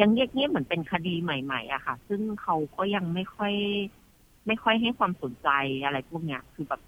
[0.00, 3.54] ยังเงียบๆเหมือนเป็นคดีใหม่ ๆอะค่ะ ซึ่งเขาก็ยังไม่ค่อย
[4.46, 5.48] ไม่ค่อยให้ความสนใจ
[5.84, 6.80] อะไรพวกเนี้ย คือแบบ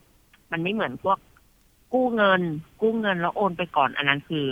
[0.53, 1.19] มันไม่เหมือนพวก
[1.93, 2.43] กู้เงิน
[2.81, 4.45] กู้เงินแล้วโอนไปก่อน อันนั้นคือ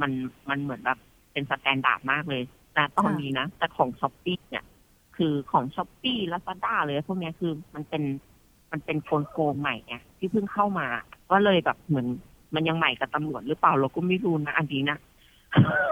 [0.00, 0.10] มัน
[0.48, 0.98] มันเหมือนแบบ
[1.32, 2.42] เป็น standard มากเลย
[2.78, 4.64] นะตอนนี้นะ แต่ของช้อปปี้เนี่ย
[5.16, 8.02] คือของช้อปปี้ลาซาด้าเลยพวกเนี้ยคือมันเป็น
[8.70, 10.86] มันเป็นกลโกงใหม่ไงที่เพิ่งเข้ามา
[11.30, 12.06] ก็เลยแบบเหมือน
[12.54, 14.98] มันยังใหม่กับตำรวจหรือเปล่าเราก็ไม่รู้นะอันนี้นะ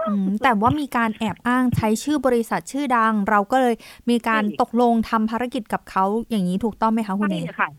[0.07, 3.75] อืมแต่ว่ามีการแอบอ้างใช้ชื่อบริษัทชื่อดัง เราก็เลย
[4.09, 7.69] มีการใช่ตกลงทำภารกิจกับเขาอย่างนี้ถูกต้องไหมคะคุณใช่เนค่ะ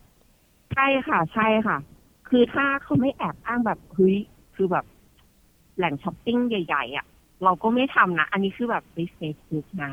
[0.73, 1.77] ใช่ค่ะ ใช่ค่ะ
[2.29, 4.15] คือถ้าเขาไม่แอบอ้างแบบเฮ้ย
[4.55, 4.85] คือแบบ
[5.77, 7.05] แหล่งช้อปปิ้งใหญ่ ๆ อะ
[7.43, 9.91] เราก็ไม่ทำนะ อันนี้คือแบบในเฟซบุ๊กนะ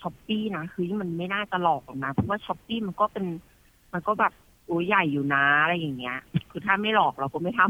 [0.00, 3.26] ช้อปปี้นะ คือมันไม่น่าจะหลอกหรอกนะ เพราะว่าช้อปปี้มันก็เป็น
[3.92, 4.32] มันก็แบบ
[4.66, 6.18] โอ้ยใหญ่อยู่นะอะไรอย่างเงี้ย
[6.50, 7.60] คือถ้าไม่หลอกเราก็ไม่ท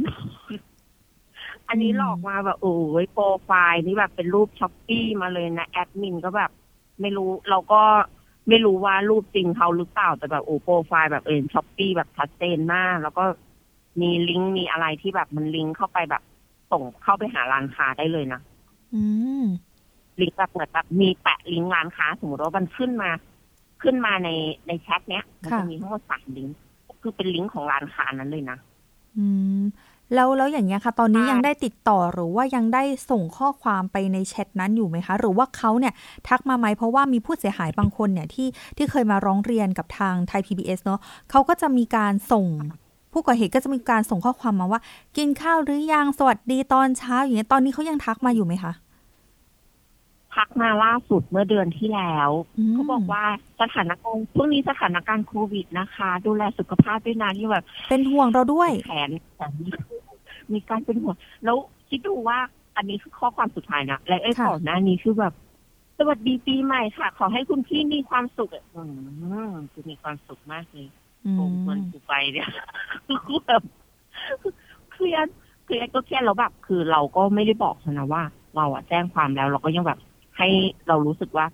[0.85, 6.51] ำอันนี้หลอกมาแบบโอ้ยโปรไฟล์นี่แบบเป็นรูปช้อปปี้มาเลยนะแอดมินก็แบบ
[7.01, 7.83] ไม่รู้เราก็
[8.49, 13.25] ไม่รู้ว่ารูปจริงเขาหรือเปล่าแต่แบบโอ้โปรไฟล์แบบเป็นช้อปปี้แบบชัดเจนมาก แล้วก็
[14.01, 16.23] มีลิงก์มีอะไรที่แบบมันลิงก์เข้าไปแบบ
[16.71, 18.41] ส่งเข้าไปหาร้านค้าได้เลยนะ
[20.21, 23.11] ลิงก์แบบเหมือนแบบมีแปะลิงก์ร้านค้า สมมติว่ามันขึ้นมา
[23.83, 24.29] ขึ้นมาใน
[24.67, 26.57] ในแชทเนี้ยมันจะมีทั้งหมดสามลิงก์
[27.03, 28.59] คือเป็นลิงก์ของร้านค้านั้นเลยนะ
[29.17, 29.27] อื
[29.61, 29.63] ม
[30.15, 35.95] แล้วแล้วอย่างเงี้ยค่ะ ตอนนี้ใช่ยังได้ติดต่อหรือว่ายังได้ส่งข้อความไปในแชทนั้นอยู่ไหมคะ หรือว่าเขาเนี่ย
[36.29, 41.01] ทักมาไหมเพราะว่ามีผู้เสียหายบางคนเนี่ยที่ที่เคยมาร้องเรียนกับทางไทย PBS เนอะ
[41.31, 42.47] เขาก็จะมีการส่ง
[43.13, 44.81] ผู้ก่อเหตุก็จะมีการส่งข้อความมาว่า
[45.17, 48.73] กินข้าวหรือยังสวัสดีตอนเช้าอย่างเงี้ยตอนนี้เขายังทักมาอยู่ไหมคะ
[50.35, 52.31] ทักมาล่าสุดเมื่อเดือนที่แล้ว
[52.71, 53.25] มเขาบอกว่า
[53.61, 59.53] สถานการณ์ช่วงนี้สถานการณ์โควิดนะคะ ดูแลสุขภาพด้วยนะที่แบบ เป็นห่วงเราด้วยแผนแผน
[60.53, 61.57] มีการเป็นห่วงแล้ว
[61.89, 62.39] คิดดูว่า
[62.77, 65.33] อันนี้คือข้อความสุดท้ายนะและไอ้ค่ะก่อนหน้านี้คือแบบ
[65.99, 68.83] สวัสดีปีใหม่ค่ะ ขอให้คุณพี่มีความสุขอะอื
[69.51, 70.87] มคือมีความสุขมากเลย
[71.27, 72.51] อืโอ้มมันกูไปเนี่ย
[73.27, 73.63] คือแบบ
[74.93, 75.27] เครียด
[75.65, 78.23] เครียดก็เครียดแล้วแบบคือเราก็ไม่ได้บอกเขานะว่า
[78.57, 79.99] เราอะแจ้งความแล้ว เราก็ยังแบบ
[80.39, 80.49] ให้
[80.89, 81.47] เรารู้สึกว่า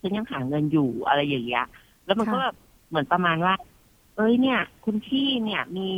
[0.00, 1.66] ฉันยังหาเงินอยู่อะไรอย่างเงี้ย
[2.04, 2.56] แล้วมันก็แบบ
[2.88, 3.54] เหมือนประมาณว่า
[4.16, 5.88] เอ้ยเนี่ย คุณพี่เนี่ยมี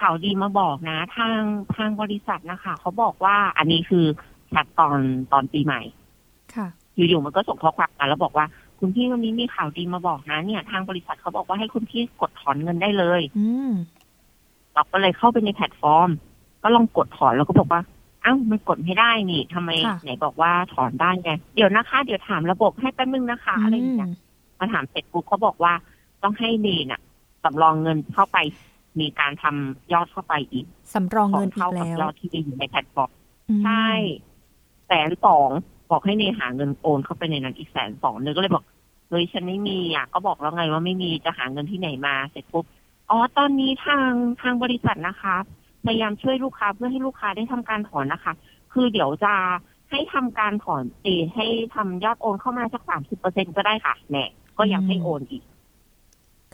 [0.00, 1.40] ข่าวดีมาบอกนะ ทาง
[1.76, 4.04] ทางบริษัทนะคะเขาบอกว่าอันนี้คือ
[4.48, 4.98] แชทตอน
[5.32, 5.80] ตอนปีใหม่
[6.54, 8.46] ค่ะ อยู่ๆมันก็ส่งข้อความมาแล้วบอกว่า
[8.80, 13.70] คุณพี่วันนี้มีข่าวดีมาบอกนะเนี่ย ทางบริษัทเขาบอกว่าให้คุณพี่กดถอนเงินได้เลย อืม
[14.74, 16.08] เราก็เลยเข้าไปในแพลตฟอร์ม
[16.62, 17.82] ก็ลองกดถอนแล้วก็บอกว่า
[18.22, 24.10] เอ้ามันกดไม่ได้นี่ทำไมค่ะไหนบอกว่าถอนได้ไงเดี๋ยวนะคะ เดี๋ยวถามระบบให้แป๊บนึงนะคะอะไรอย่างเงี้ย
[24.58, 25.72] มาถามเสร็จปุ๊บเขาบอกว่า
[26.22, 27.00] ต้องให้เนน่ะ
[27.44, 28.38] สำรองเงินเข้าไป
[29.00, 33.10] มีการทำยอดเข้าไปอีกสำรองขอเงิงนอีเท่ากกับแล้วยอดที่มีอยู่ในแพลตฟอร์ม
[33.48, 33.88] อืมใช่
[34.86, 35.50] แสนสอง
[35.90, 38.64] บอกให้เนหาเงินโอนเข้าไปในนั้นอีกแสนสองเนยก็เลยบอก
[39.08, 42.64] เฮ้ยฉันไม่มีอะก็บอกแล้วไงว่าไม่มีจะหาเงินที่ไหนมาเสร็จปุ๊บ
[43.10, 44.10] อ๋อตอนนี้ทาง
[44.42, 45.36] ทางบริษัทนะคะ
[45.84, 48.32] พยายามช่วยลูกค้าเพื่อให้ลูกค้าได้ทำการถอนนะคะ
[48.72, 49.34] คือเดี๋ยวจะ
[49.90, 54.26] ให้ทำการถอนเอให้ทำยอดโอนเข้ามาสักสามสิบเปอร์เซ็นก็ได้ค่ะแหน่
[54.58, 55.42] ก็ยังให้โอนอีก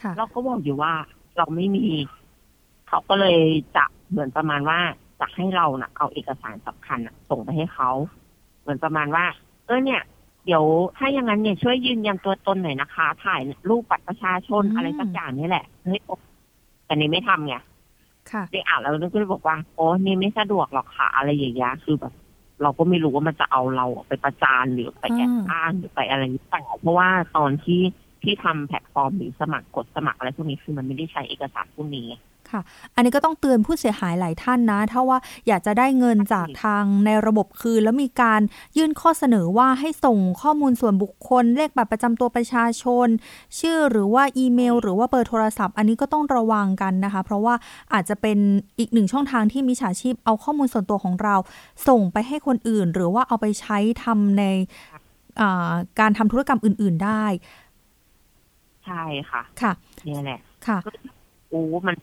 [0.02, 0.92] ค่ะเราก็บอกอยู่ว่า
[1.36, 1.86] เราไม่มี
[2.88, 3.40] เขาก็เลย
[3.76, 4.80] จะเหมือนประมาณว่า
[5.20, 7.90] จะให้เรานะ่ะ เอาเอกสารสำคัญน่ะส่งไปให้เขา
[8.66, 9.24] เหมือนประมาณว่า
[9.66, 10.02] เออเนี่ย
[10.46, 10.64] เดี๋ยว
[10.96, 16.20] ถ้าอย่างนั้นเนี่ยช่วยยืนยันตัวตนหน่อยนะคะ ถ่ายรูปบัตรประชาชนอืมอะไรสักอย่างนี่แหละเฮ้ยโอ๊ะ
[16.86, 17.56] แต่นี่ไม่ทำไง
[18.30, 22.12] ค่ะได้อ่านแล้วนึกก็เลยบอกว่าโอ้นี่ไม่สะดวกหรอกค่ะอะไรอย่างเงี้ยคือแบบ
[22.62, 27.82] เราก็ไม่รู้ว่ามันจะเอาเราไปประจานหรือไปแอบอืมอ้างหรือไปอะไรหรือเปล่าเพราะว่าตอนที่
[28.22, 32.06] ที่ทำแพลตฟอร์มหรือสมัครกดสมัครอะไรพวกนี้คือมันไม่ได้ใช้เอกสารพวกนี้
[32.50, 32.60] ค่ะ
[32.94, 38.40] อันนี้ก็ต้องเตือนผู้เสียหายหลายท่านนะ ถ้าว่าอยากจะได้เงินจากทางในระบบคืน แล้วมีการ
[38.76, 43.08] ยื่นข้อเสนอว่าให้ส่งข้อมูลส่วนบุคคล เลขบัตรประจำตัวประชาชน
[43.60, 47.54] ชื่อหรือว่าอีเมล หรือว่าเบอร์โทรศัพท์ อันนี้ก็ต้องระวังกันนะคะ เพราะว่า
[47.92, 48.38] อาจจะเป็น
[48.78, 51.36] อีกหนึ่งช่องทางที่มิจฉาชีพเอาข้อมูลส่วนตัวของเรา
[51.88, 54.44] ส่งไปให้คนอื่น หรือว่าเอาไปใช้ทำใน
[55.40, 57.24] อ่าการทำธุรกรรมอื่น ๆได้
[58.84, 59.72] ใช่ค่ะ ค่ะ
[60.04, 60.78] เนี่ยแหละค่ะ
[61.48, 61.96] โอ้มัน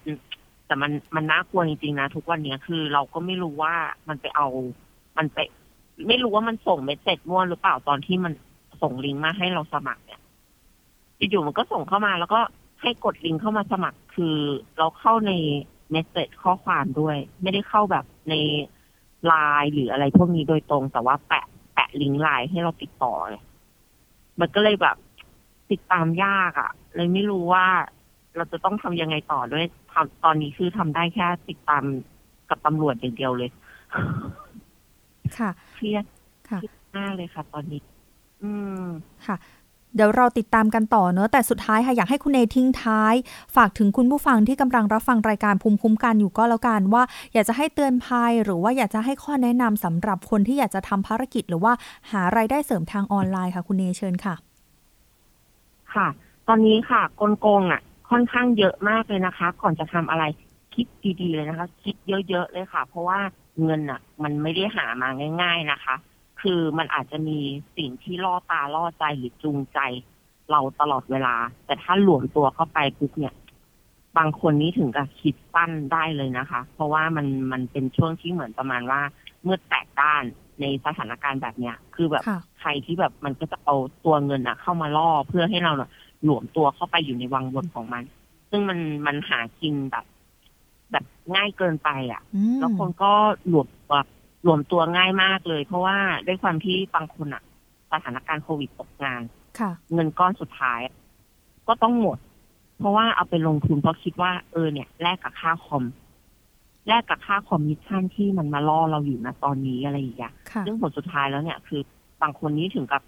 [0.67, 3.75] แต่มันมันน่ากลัวจริงๆนะทุกวันเนี้ยคือเราก็ไม่รู้ว่า
[4.07, 4.47] มันไปเอา
[5.17, 5.37] มันไป
[6.07, 8.33] ไม่รู้ว่ามันส่ง message มั่วหรือเปล่าตอนที่มัน
[8.81, 10.21] ส่งลิงก์มาให้เราสมัครเนี่ย
[11.17, 12.39] อยู่ๆมันก็ส่งเข้ามาแล้วก็
[12.81, 14.35] ให้กดลิงก์เข้ามาสมัคร คือ
[14.77, 15.31] เราเข้าใน
[15.91, 18.33] message ข้อความด้วย ไม่ได้เข้าแบบใน
[19.27, 23.43] ไลน์หรืออะไรพวกนี้โดยตรง แต่ว่าแปะแปะลิงก์ไลน์ให้เราติดต่อเลย
[24.39, 24.97] มันก็เลยแบบ
[25.71, 27.65] ติดตามยากอะ่ะ เลยไม่รู้ว่า
[28.35, 31.83] เราจะต้องทำยังไงต่อด้วยทำตอนนี้คือทำได้แค่ติดตาม
[32.49, 33.49] กับตำรวจอย่างเดียวเลย
[35.37, 36.05] ค่ะเครียด
[36.49, 37.81] ค่ะเครียดมากเลยค่ะ ตอนนี้
[38.43, 38.51] อื
[38.83, 38.87] ม
[39.27, 39.37] ค่ะ
[39.95, 43.13] เดี๋ยวเราติดตามกันต่อเนอะแต่สุดท้ายค่ะอยากให้คุณเนทิ้งท้าย
[43.55, 51.73] ฝากถึงคุณผู้ฟังที่กำลังรับฟังรายการภูมิคุ้มกันอยู่ก็แล้วกันว่า อยากจะให้เตือนภัยหรือว่าอยากจะให้ข้อแนะนำสำหรับคนที่อยากจะทำภารกิจ หรือว่า
[52.11, 54.35] หารายได้เสริมทางออนไลน์ค่ะ คุณเนเชิญค่ะ
[55.93, 56.07] ค่ะ
[56.47, 57.81] ตอนนี้ค่ะกลโกงอะ
[58.13, 60.23] ค่อนข้างเยอะมากเลยนะคะ ก่อนจะทำอะไร
[60.75, 60.87] คิด
[61.21, 61.95] ดีๆเลยนะคะ คิด
[62.29, 63.19] เยอะๆเลยค่ะ เพราะว่า
[63.63, 65.09] เงินอะ มันไม่ได้หามา
[65.41, 65.95] ง่าย ๆนะคะ
[66.41, 67.39] คือมันอาจจะมี
[67.77, 69.79] สิ่งที่ล่อตาล่อใจหรือจูงใจ
[70.51, 73.33] เราตลอดเวลา แต่ถ้าหลวมตัวเข้าไปปุ๊บเนี่ย
[74.17, 79.01] บางคนนี้ถึงกับคิดสั้นได้เลยนะคะ เพราะว่ามันมันเป็นช่วงที่เหมือนประมาณว่า
[79.43, 80.23] เมื่อแตกด้าน
[80.61, 85.89] ในสถานการณ์แบบเนี้ย คือแบบค่ะใครที่แบบมันก็จะเอาตัวเงินอะเข้ามาล่อเพื่อให้เราน่ะ
[86.23, 88.03] หลวมตัวเข้าไปอยู่ในวังวนของมัน
[88.49, 90.05] ซึ่งมันมันหากินแบบ
[90.91, 91.05] แบบ
[91.35, 93.11] ง่ายเกินไปอะอืมแล้วคนก็
[93.47, 93.95] หลวมตัว
[94.47, 97.43] หลวมตัวง่ายมากเลย เพราะว่าด้วยความที่บางคนอะ
[97.91, 99.21] สถานการณ์โควิดตกงาน
[99.59, 100.81] ค่ะเงินก้อนสุดท้าย
[101.67, 102.17] ก็ต้องหมด
[102.79, 105.83] เพราะว่าเอาไปลงทุนเพราะคิดว่าเออเนี่ยแลกกับค่าคอม
[106.87, 111.81] แลกกับค่าคอมมิชชั่นที่มันมาล่อเราอยู่นะตอนนี้อะไรอย่างเงี้ยค่ะซึ่งผลสุดท้ายแล้วเนี่ย คือ
[112.21, 113.01] บางคนนี้ถึงกับ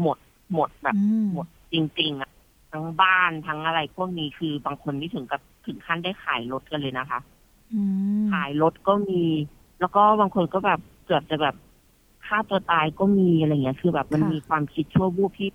[0.00, 0.18] หมด
[0.54, 2.30] หมดแบบอืมหมด จริงๆอะ
[2.72, 7.20] ทั้งบ้านทั้งอะไรพวกนี้คือบางคนนี่ถึงกับถึงขั้นได้ขายรถกันเลยนะคะ
[7.72, 7.80] อื
[8.20, 9.22] มขายรถก็มี
[9.80, 11.54] แล้วก็บางคนก็แบบเกือบจะแบบ
[12.26, 15.50] ฆ่าตัวตายก็มีอะไรเงี้ย คือแบบมันมีความคิดชั่ววูบที่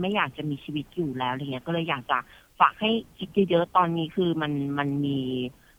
[0.00, 2.18] ไม่อยากจะมีชีวิตอยู่แล้วอะไรเงี้ย ก็เลยอยากจะ
[2.60, 5.18] ฝากให้คิดเยอะๆตอนนี้คือมันมันมี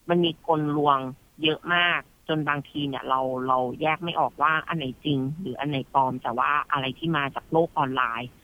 [0.09, 0.99] มันมีกลลวง
[1.43, 8.38] เยอะมากจนบางทีเนี่ย เราเราแยกไม่ออกว่าอันไหนจริง หรืออันไหนปลอมแต่ว่าอะไรที่มาจากโลกออนไลน์ค่ะ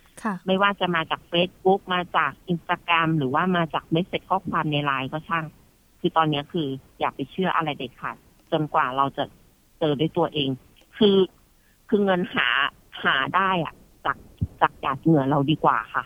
[0.47, 5.45] ไม่ว่าจะมาจาก Facebook มาจากอินสตาแกรมหรือว่ามาจาก message ข้อความในไลน์ก็ช่าง
[5.99, 6.67] คือตอนนี้คือ
[6.99, 8.15] อย่าไปเชื่ออะไรเด็ดขาด
[8.51, 9.23] จนกว่าเราจะ
[9.79, 10.49] เจอด้วยตัวเอง
[10.97, 11.17] คือ
[11.89, 12.47] คือเงินหา
[13.03, 13.73] หาได้อะ
[14.05, 14.17] จาก
[14.61, 16.03] จากหยาดเหงื่อเราดีกว่าค่ะ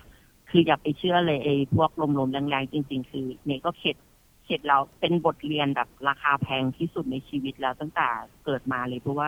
[0.50, 3.98] คืออย่าไปเชื่อเลยไอ้พวกลมๆแล้งๆจริง ๆ คือเนยก็เข็ด
[4.45, 8.08] เข็ดแล้วเป็นบทเรียนแบบราคาแพงที่สุดในชีวิตแล้วตั้งแต่
[8.45, 9.28] เกิดมาเลยเพราะว่า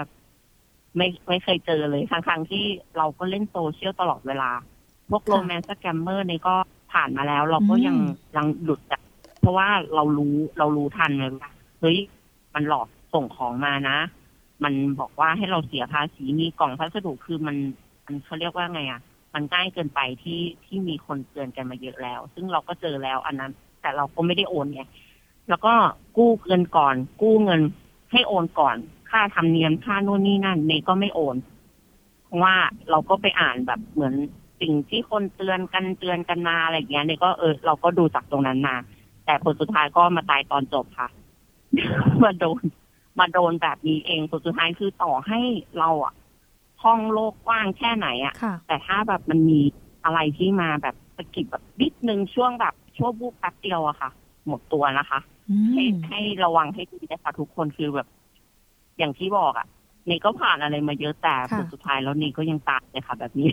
[0.96, 2.66] ไม่ไม่เคยเจอเลยทั้งๆที่
[2.98, 4.52] เราก็เล่นโซเชียลตลอดเวลา
[5.10, 6.56] พวกค่ะ romance scammer นี่ก็
[6.94, 7.98] ผ่านมาแล้ว เราก็อืมยัง
[8.36, 9.02] ยังหลุดจาก
[9.42, 11.50] เพราะว่าเรารู้เรารู้ทันเลยว่า
[11.80, 11.98] เฮ้ย
[12.54, 13.98] มันหลอกส่งของมานะ
[14.64, 17.56] มันบอกว่าให้เราเสียภาษีมีกล่องพัสดุคือมัน
[18.06, 19.02] มันเขาเรียกว่าไงอะ
[19.34, 23.52] มันง่ายเกินไปที่ที่มีคนเตือนกันมาเยอะแล้ว ซึ่งเราก็เจอแล้ว อันนั้น
[23.82, 24.82] แต่เราก็ไม่ได้โอนไง
[25.50, 25.74] แล้วก็
[26.18, 27.62] กู้เงินก่อน กู้เงิน
[28.12, 28.76] ให้โอนก่อน
[29.12, 31.36] ค่าธรรมเนียมค่าโน่นนี่นั่นเนยก็ไม่โอน
[32.26, 32.56] เพราะว่า
[32.90, 34.14] เราก็ไปอ่านแบบเหมือน
[34.62, 38.76] สิ่งที่คนเตือนกันเตือนกันมาอะไรอย่างเงี้ยเนี่ยก็เออเราก็ดูจากตรงนั้นมา
[39.26, 41.08] แต่ผลสุดท้ายก็มาตายตอนจบค่ะ
[42.24, 42.62] มาโดน
[43.20, 45.40] มาโดนแบบนี้เองผลสุดท้ายคือต่อให้
[45.80, 46.14] เราอะ
[46.84, 49.60] ห้องโลกกว้างแค่ไหนอะค่ะแต่ถ้าแบบมันมี
[50.04, 54.10] อะไรที่มาแบบสะกิดแบบนิดนึงช่วงแบบชั่ววูบแป๊บเดียวอะค่ะ
[54.48, 55.20] หมดตัวนะคะ
[55.50, 58.08] อืให้มให้ระวังให้ดีนะคะทุกคนคือแบบ
[59.02, 59.68] อย่างที่บอกอะ่ะ
[60.10, 63.50] นี่ก็ผ่านอะไรมาเยอะแต่ผลสุดท้ายแล้วนี่ก็ยังตายเลยค่ะ แบบนี้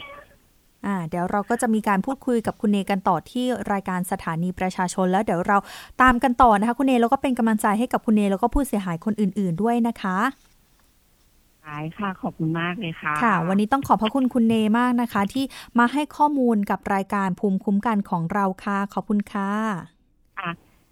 [0.87, 5.59] อ่า เดี๋ยวเราก็จะมีการพูดคุยกับคุณเนกันต่อที่รายการสถานีประชาชนแล้วเดี๋ยวเรา
[6.03, 10.17] ตามกันต่อนะคะ คุณเนแล้วก็เป็นกำลังใจให้กับคุณเนแล้วก็ผู้เสียหายคนอื่น ๆด้วยนะคะ
[11.63, 15.45] ใช่ค่ะขอบคุณมากเลยค่ะ ค่ะ วันนี้ต้องขอบพระคุณคุณเนมากนะคะ ที่
[15.79, 19.51] มาให้ข้อมูลกับรายการภูมิคุ้มกันของเราค่ะ ขอบคุณค่ะ
[20.39, 20.51] ค่ะ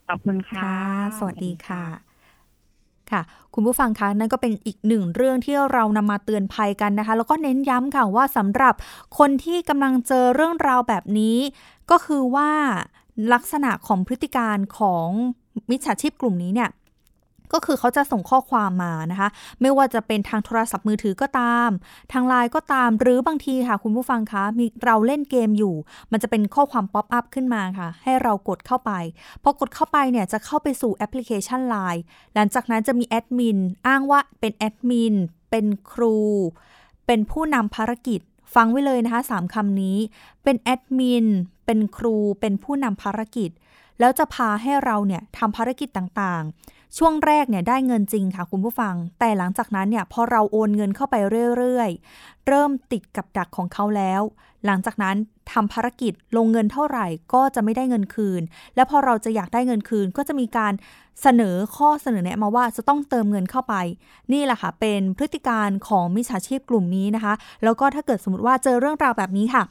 [0.09, 0.79] ขอบคุณค่ะค่ะ
[1.19, 2.06] สวัสดีค่ะ
[3.13, 3.23] ค่ะ
[3.55, 8.75] คุณผู้ฟังคะนั่นก็เป็นอีกหนึ่งเรื่องที่เรานำมาเตือนภัยกันนะคะ แล้วก็เน้นย้ำค่ะว่าสำหรับ
[9.19, 11.37] คนที่กำลังเจอเรื่องราวแบบนี้
[11.91, 12.51] ก็คือว่า
[13.33, 15.09] ลักษณะของพฤติการของ
[15.71, 16.71] มิจฉาชีพกลุ่มนี้เนี่ย
[17.53, 19.29] ก็คือเขาจะส่งข้อความมานะคะ
[19.61, 21.71] ไม่ว่าจะเป็นทางโทรศัพท์มือถือก็ตาม
[22.13, 25.75] ทางไลน์ก็ตามหรือบางทีค่ะ คุณผู้ฟังคะมีเราเล่นเกมอยู่
[26.13, 28.93] มันจะเป็นข้อความ pop-up ขึ้นมาค่ะ ให้เรากดเข้าไป
[29.43, 32.03] พอกดเข้าไปเนี่ยจะเข้าไปสู่แอปพลิเคชัน Line
[32.35, 35.15] หลังจากนั้นจะมีแอดมินอ้างว่าเป็นแอดมิน
[35.51, 36.17] เป็นครู
[37.07, 38.21] เป็นผู้นำภารกิจ
[38.55, 39.99] ฟังไว้เลยนะคะสามคำนี้
[40.45, 41.27] เป็นแอดมิน
[41.67, 43.51] เป็นครู เป็นผู้นำภารกิจ
[44.01, 51.15] แล้วจะพาให้เราเนี่ยทำภารกิจต่างๆ ช่วงแรกเนี่ยได้เงินจริงค่ะคุณผู้ฟัง แต่หลังจากนั้นเนี่ยพอเราโอนเงินเข้าไป
[51.57, 54.23] เรื่อยๆ เริ่มติดกับดักของเขาแล้ว
[54.67, 55.17] หลังจากนั้น
[55.53, 58.43] ทำภารกิจลงเงินเท่าไหร่ก็จะไม่ได้เงินคืน
[58.75, 60.73] และพอเราจะอยากได้เงินคืน ก็จะมีการ
[61.23, 63.75] เสนอข้อเสนอแนะมาว่าจะต้องเติมเงินเข้าไป
[64.33, 69.63] นี่แหละค่ะเป็นพฤติการของมิจฉาชีพกลุ่มนี้นะคะ แล้วก็ถ้าเกิดสมมติว่าเจอเรื่องราวแบบนี้ค่ะ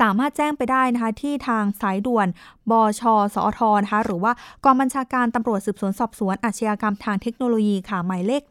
[0.00, 2.28] สามารถแจ้งไปได้นะคะที่ทางสายด่วน
[2.70, 3.02] บช
[3.34, 4.32] สอทนะคะ หรือว่า
[4.64, 8.42] กองบัญชาการตำรวจสืบสวนสอบสวนอาชญากรรมทางเทคโนโลยีค่ะหมายเลข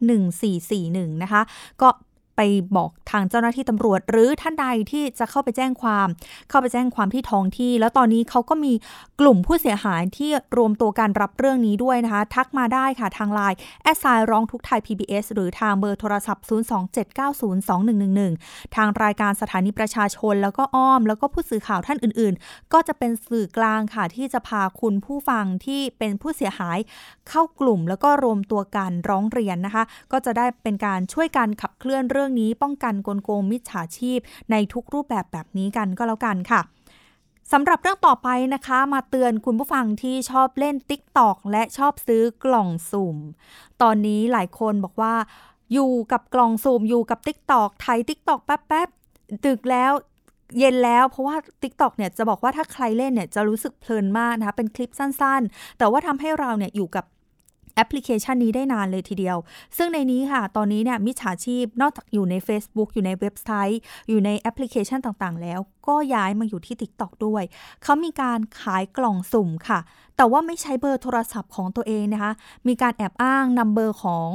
[0.58, 1.42] 1441 นะคะ
[1.82, 1.88] ก็
[2.36, 2.40] ไป
[2.76, 6.08] บอกทางเจ้าหน้าที่ตำรวจ หรือท่านใดที่จะเข้าไปแจ้งความ
[6.48, 8.72] เข้าไปแจ้งความที่ท้องที่ แล้วตอนนี้เขาก็มี
[9.20, 16.44] กลุ่มผู้เสียหายที่รวมตัวกันรับเรื่องนี้ด้วยนะคะ ทักมาได้ค่ะทางไลน์ at sign ร้องทุกข์ไทย PBS หรือทางเบอร์โทรศัพท์
[17.40, 26.78] 027902111 ทางรายการสถานีประชาชน แล้วก็อ้อม แล้วก็ผู้สื่อข่าวท่านอื่น ๆ ก็จะเป็นสื่อกลางค่ะที่จะพาคุณผู้ฟังที่เป็นผู้เสียหาย
[27.28, 34.18] เข้ากลุ่มแล้วก็รวมตัวกันร้องเรียนนะคะ ก็จะได้เป็นการช่วยกันขับเคลื่อนเรื่องนี้ป้องกันกลโกงมิจฉาชีพ
[34.50, 36.60] ในทุกรูปแบบแบบนี้กันก็แล้วกันค่ะ
[37.52, 43.16] สำหรับเรื่องต่อไปนะคะ มาเตือนคุณผู้ฟังที่ชอบเล่น Tik t o อกและชอบซื้อกล่องสุ่ม
[43.82, 45.14] ตอนนี้หลายคนบอกว่า
[45.72, 49.92] อยู่กับกล่องสุ่มอยู่กับ Tik t o อกไทย Tik t o อกแป๊บๆดึกแล้ว
[50.58, 57.04] เย็นแล้วเพราะว่า Tik t o อกเนี่ยจะบอกว่าถ้าใครเล่นเนี่ยจะรู้สึกเพลินมากนะคะเป็นคลิปสั้นๆ แต่ว่าทำให้เราเนี่ยอยู่กับ
[57.74, 59.36] แอปพลิเคชันนี้ได้นานเลยทีเดียว
[59.76, 67.42] ซึ่งในนี้ค่ะ ตอนนี้เนี่ยมิจฉาชีพนอกจากอยู่ใน Facebook อยู่ในเว็บไซต์ อยู่ในแอปพลิเคชันต่างๆ แล้ว ก็ย้ายมาอยู่ที่ TikTok ด้วย
[67.82, 69.80] เขามีการขายกล่องสุ่มค่ะ
[70.16, 72.32] แต่ว่าไม่ใช้เบอร์โทรศัพท์ของตัวเองนะคะ
[72.68, 74.28] มีการแอบอ้างนำเบอร์ของ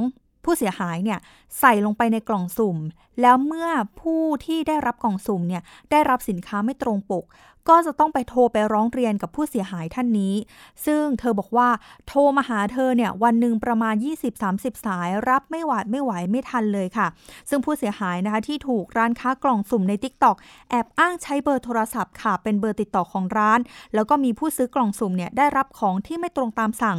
[0.43, 1.19] ผู้เสียหายเนี่ย
[1.59, 2.77] ใส่ลงไปในกล่องสุ่ม
[3.21, 3.69] แล้วเมื่อ
[4.01, 7.25] ผู้ที่ได้รับกล่องสุ่มเนี่ยได้รับสินค้าไม่ตรงปก
[7.69, 10.35] ก็จะต้องไปโทรไปร้องเรียนกับผู้เสียหายท่านนี้
[10.85, 11.69] ซึ่งเธอบอกว่า
[12.07, 13.95] โทรมาหาเธอเนี่ยวันหนึ่งประมาณ
[14.39, 17.07] 20-30 สาย รับไม่หวาดไม่ไหวไม่ทันเลยค่ะ
[17.49, 20.35] ซึ่งผู้เสียหายนะคะที่ถูกร้านค้ากล่องสุ่มใน t ิ k t o ก
[20.69, 23.59] แอบอ้างใช้เบอร์โทรศัพท์ค่ะ เป็นเบอร์ติดต่อของร้าน
[23.95, 26.97] แล้วก็มีผู้ซื้อกล่องสุ่มเนี่ยได้รับของที่ไม่ตรงตามสั่ง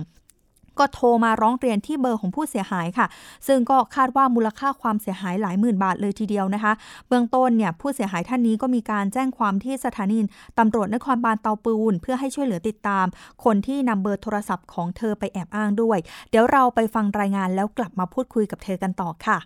[0.79, 3.07] ก็โทรมาร้องเรียนที่เบอร์ของผู้เสียหายค่ะ
[3.47, 6.73] ซึ่งก็คาดว่ามูลค่าความเสียหายหลายหมื่นบาทเลยทีเดียวนะคะ
[7.09, 10.19] เบื้องต้นเนี่ยผู้เสียหายท่านนี้ก็มีการแจ้งความที่สถานี
[10.59, 13.07] ตำรวจนครบาลเตาปูน เพื่อให้ช่วยเหลือติดตาม
[13.45, 15.99] คนที่นำเบอร์โทรศัพท์ของเธอไปแอบอ้างด้วย
[16.31, 19.39] เดี๋ยวเราไปฟังรายงานแล้วกลับมาพูดคุยกับเธอกันต่อค่ะ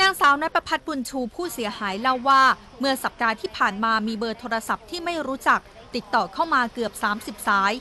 [0.00, 2.42] นางสาวนประพัฒบุญชูผู้เสียหายเล่าว่า
[2.78, 5.60] เมื่อสัปดาห์ที่ผ่านมามีเบอร์โทรศัพท์ที่ไม่รู้จัก
[5.94, 7.72] ติดต่อเข้ามาเกือบ 30 สาย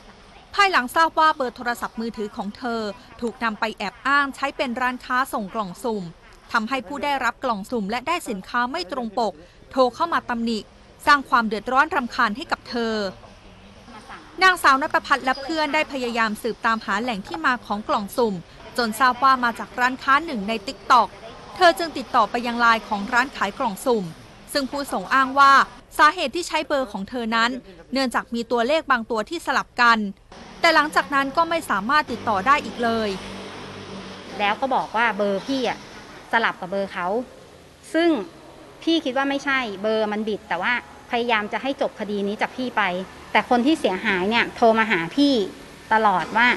[0.56, 2.82] ภายหลังทราบว่าเบอร์โทรศัพท์มือถือของเธอ
[3.22, 6.04] ถูกนำไปแอบอ้างใช้เป็นร้านค้าส่งกล่องสุ่ม
[6.52, 9.34] ทำให้ผู้ได้รับกล่องสุ่มและได้สินค้าไม่ตรงปก
[9.72, 10.60] โทรเข้ามาตำหนิ
[11.06, 12.96] สร้างความเดือดร้อนรำคาญให้กับเธอ
[14.44, 18.36] นางสาวนภพัฒน์และเพื่อนได้พยายามสืบตามหาแหล่งที่มาของกล่องสุ่ม
[18.78, 21.10] จนทราบว่ามาจากร้านค้าหนึ่งใน TikTok
[21.56, 24.06] เธอจึงติดต่อไปยังไลน์ของร้านขายกล่องสุ่ม
[24.54, 25.54] ซึ่งผู้ส่งอ้างว่า
[25.98, 27.52] สาเหตุที่ใช้เบอร์ของเธอนั้น
[27.94, 29.98] เนื่องจากมีตัวเลขบางตัวที่สลับกัน
[30.62, 33.10] แต่หลังจากนั้นก็ไม่สามารถติดต่อได้อีกเลย
[34.40, 35.80] แล้วก็บอกว่าเบอร์พี่อะ
[36.32, 37.08] สลับกับเบอร์เขา
[37.94, 38.10] ซึ่ง
[38.84, 40.74] พี่คิดว่าไม่ใช่เบอร์มันผิด แต่ว่า
[41.12, 42.84] พยายามจะให้จบคดีนี้จากพี่ไป
[43.32, 45.34] แต่คนที่เสียหายเนี่ยโทรมาหาพี่
[45.94, 46.48] ตลอดว่า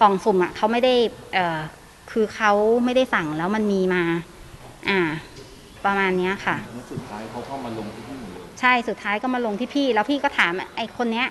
[0.00, 0.94] กล่องสุ่มอะเขาไม่ได้
[1.34, 1.58] เอ่อ
[2.12, 2.52] คือเขา
[2.84, 4.02] ไม่ได้สั่งแล้วมันมีมา
[4.88, 5.00] อ่า
[5.84, 8.02] ประมาณเนี้ยค่ะ แล้วสุดท้ายเขาก็มาลงที่
[8.64, 11.28] ช่สุดท้ายก็มาลงที่พี่ แล้วพี่ก็ถามไอ้คนเนี้ย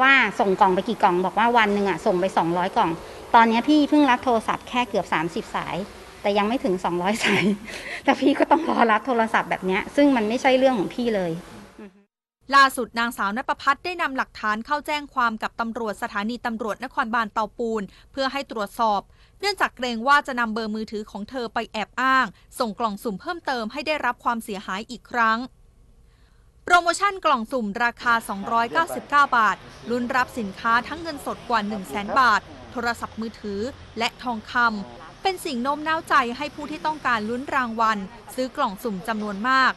[0.00, 2.90] ว่าส่งกล่องไปกี่กล่อง บอกว่าวันหนึ่งอะส่งไป 200 กล่อง
[3.34, 5.76] ตอนนี้พี่เพิ่งรับโทรศัพท์แค่เกือบ 30 สาย
[6.22, 7.44] แต่ยังไม่ถึง 200 สาย
[8.04, 11.32] แต่พี่ก็ต้องรอรับโทรศัพท์แบบเนี้ยซึ่งมันไม่ใช่เรื่องของพี่เลย
[12.54, 19.00] ล่าสุดนางสาวนประพัฒน์ได้นำหลักฐานเข้าแจ้งความกับตำรวจสถานีตำรวจนครบาลเตาปูน เพื่อให้ตรวจสอบ
[19.40, 22.26] เนื่องจากเกรงว่าจะนำเบอร์มือถือของเธอไปแอบอ้าง
[22.58, 25.38] ส่งกล่องสุ่มเพิ่มเติมให้ได้รับความเสียหายอีกครั้ง
[26.64, 28.14] โปรโมชั่นกล่องสุ่มราคา
[28.94, 29.56] 299 บาท
[29.90, 32.40] ลุ้นรับสินค้าทั้งเงินสดกว่า 1 0 0 0 0แบาท
[32.72, 33.60] โทรศัพท์มือถือ
[33.98, 37.98] และทองคำ เป็นสิ่งโน้มน้าวใจให้ผู้ที่ต้องการลุ้นรางวัล
[38.34, 39.72] ซื้อกล่องสุ่มจำนวนมาก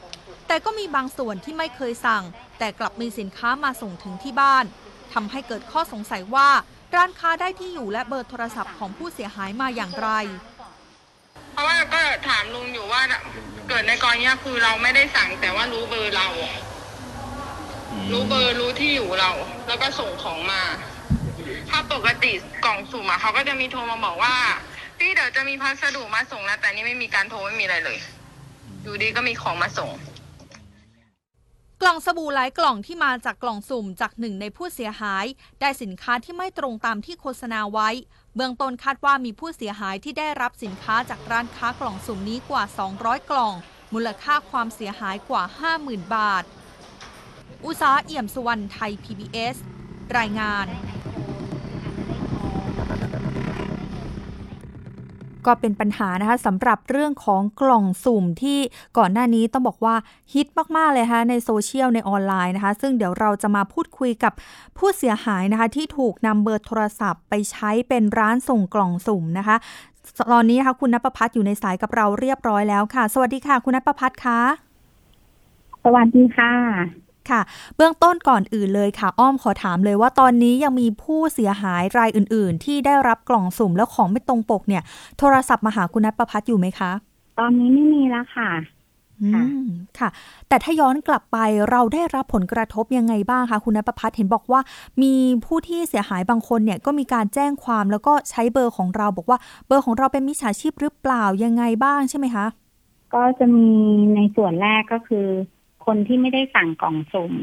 [0.47, 2.23] แต่ก็มีบางส่วนที่ไม่เคยสั่ง
[2.59, 4.65] แต่กลับมีสินค้ามาส่งถึงที่บ้าน
[5.13, 6.49] ทำให้เกิดข้อสงสัยว่า
[6.95, 10.09] ร้านค้าได้ที่อยู่และเบอร์โทรศัพท์ของผู้เสียหายมาอย่างไร
[11.51, 13.01] เพราะว่าก็ถามลุงอยู่ว่า
[13.69, 16.27] เกิดในกรณีคือเราไม่ได้สั่งแต่ว่ารู้เบอร์เรา
[18.12, 19.31] รู้เบอร์รู้ที่อยู่เรา
[19.67, 20.62] แล้วก็ส่งของมา
[21.69, 22.31] ถ้าปกติ
[22.65, 24.36] กล่องสุ่มอะเขาก็จะมีโทรมาบอกว่า
[24.97, 27.97] พี่เดี๋ยวจะมีพัสดุมาส่งนะแต่นี่ไม่มีการโทรไม่มีอะไรเลย
[28.84, 29.91] อยู่ดีก็มีของมาส่ง
[31.81, 35.25] กล่องสบู่หลายกล่องที่มาจากกล่องสุ่มจากหนึ่งในผู้เสียหาย
[35.60, 37.89] ได้สินค้าที่ไม่ตรงตามที่โฆษณาไว้
[38.36, 42.63] เบื้องต้นคาดว่ามีผู้เสียหายที่ได้รับสินค้าจากร้านค้ากล่องสุ่มนี้กว่า
[42.97, 43.53] 200 กล่อง
[43.93, 45.43] มูลค่าความเสียหายกว่า
[45.77, 46.43] 50,000 บาท
[47.63, 49.55] อุษาเอี่ยมสุวรรณไทย PBS
[50.17, 50.67] รายงาน
[55.45, 58.59] ก็เป็นปัญหานะคะสำหรับเรื่องของกล่องสุ่มที่
[58.97, 59.95] ก่อนหน้านี้ต้องบอกว่า
[60.33, 64.33] ฮิตมาก ๆ เลยนะคะในโซเชียลในออนไลน์นะคะ ซึ่งเดี๋ยวเราจะมาพูดคุยกับ
[64.77, 69.55] ผู้เสียหายนะคะ ที่ถูกนำเบอร์โทรศัพท์ไปใช้เป็นร้านส่งกล่องสุ่มนะคะ
[70.31, 74.39] ตอนนี้นะคะคุณนภพัฒน์อยู่ในสายกับเราเรียบร้อยแล้วค่ะ สวัสดีค่ะ คุณนภพัฒน์คะ
[75.83, 77.41] สวัสดีค่ะ ค่ะ
[77.75, 84.83] เบื้องต้นก่อนอื่นเลยค่ะ อ้อมขอถามเลยว่าตอนนี้ยังมีผู้เสียหายรายอื่น ๆ ที่ได้รับกล่องสุ่มแล้วของไม่ตรงปกเนี่ย
[85.17, 86.91] โทรศัพท์มาหาคุณนัทประพัฒน์อยู่ไหมคะ
[87.39, 88.49] ตอนนี้ไม่มีแล้วค่ะ
[89.23, 89.65] อืค่ะม
[89.99, 90.09] ค่ะ
[90.47, 91.38] แต่ถ้าย้อนกลับไป
[91.69, 94.61] เราได้รับผลกระทบยังไงบ้างคะคุณนัทประพัฒน์เห็นบอกว่า
[95.01, 95.13] มี
[95.45, 102.45] ผู้ที่เสียหายบางคนเนี่ยก็มีการแจ้งความแล้วก็ใช้เบอร์ของเรา บอกว่าเบอร์ของเราเป็นมิจฉาชีพหรือเปล่ายังไงบ้างใช่ไหมคะ
[103.13, 103.69] ก็จะมี
[104.15, 105.28] ในส่วนแรกก็คือ
[105.86, 107.33] คนที่ไม่ได้สั่งกล่องสุ่ม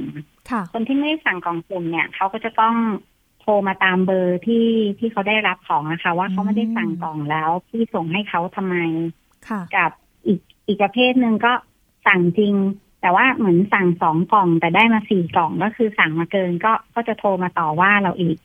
[0.51, 2.77] ค่ะคนที่ไม่ได้สั่งกล่องสุ่มเนี่ยเขาก็จะต้อง
[3.41, 4.67] โทรมาตามเบอร์ที่
[4.99, 8.77] ที่เขาได้รับของนะคะ ว่าเขาไม่ได้สั่งกล่องแล้วพี่ส่งให้เขาทำไม
[9.49, 9.91] ค่ะกับ
[10.27, 11.53] อีกอีกประเภทหนึ่งก็
[12.07, 12.55] สั่งจริง
[13.01, 18.37] แต่ว่าเหมือนสั่งสองกล่องแต่ได้มาสี่กล่องก็คือสั่งมาเกินก็ก็จะโทรมาต่อว่าเราอีก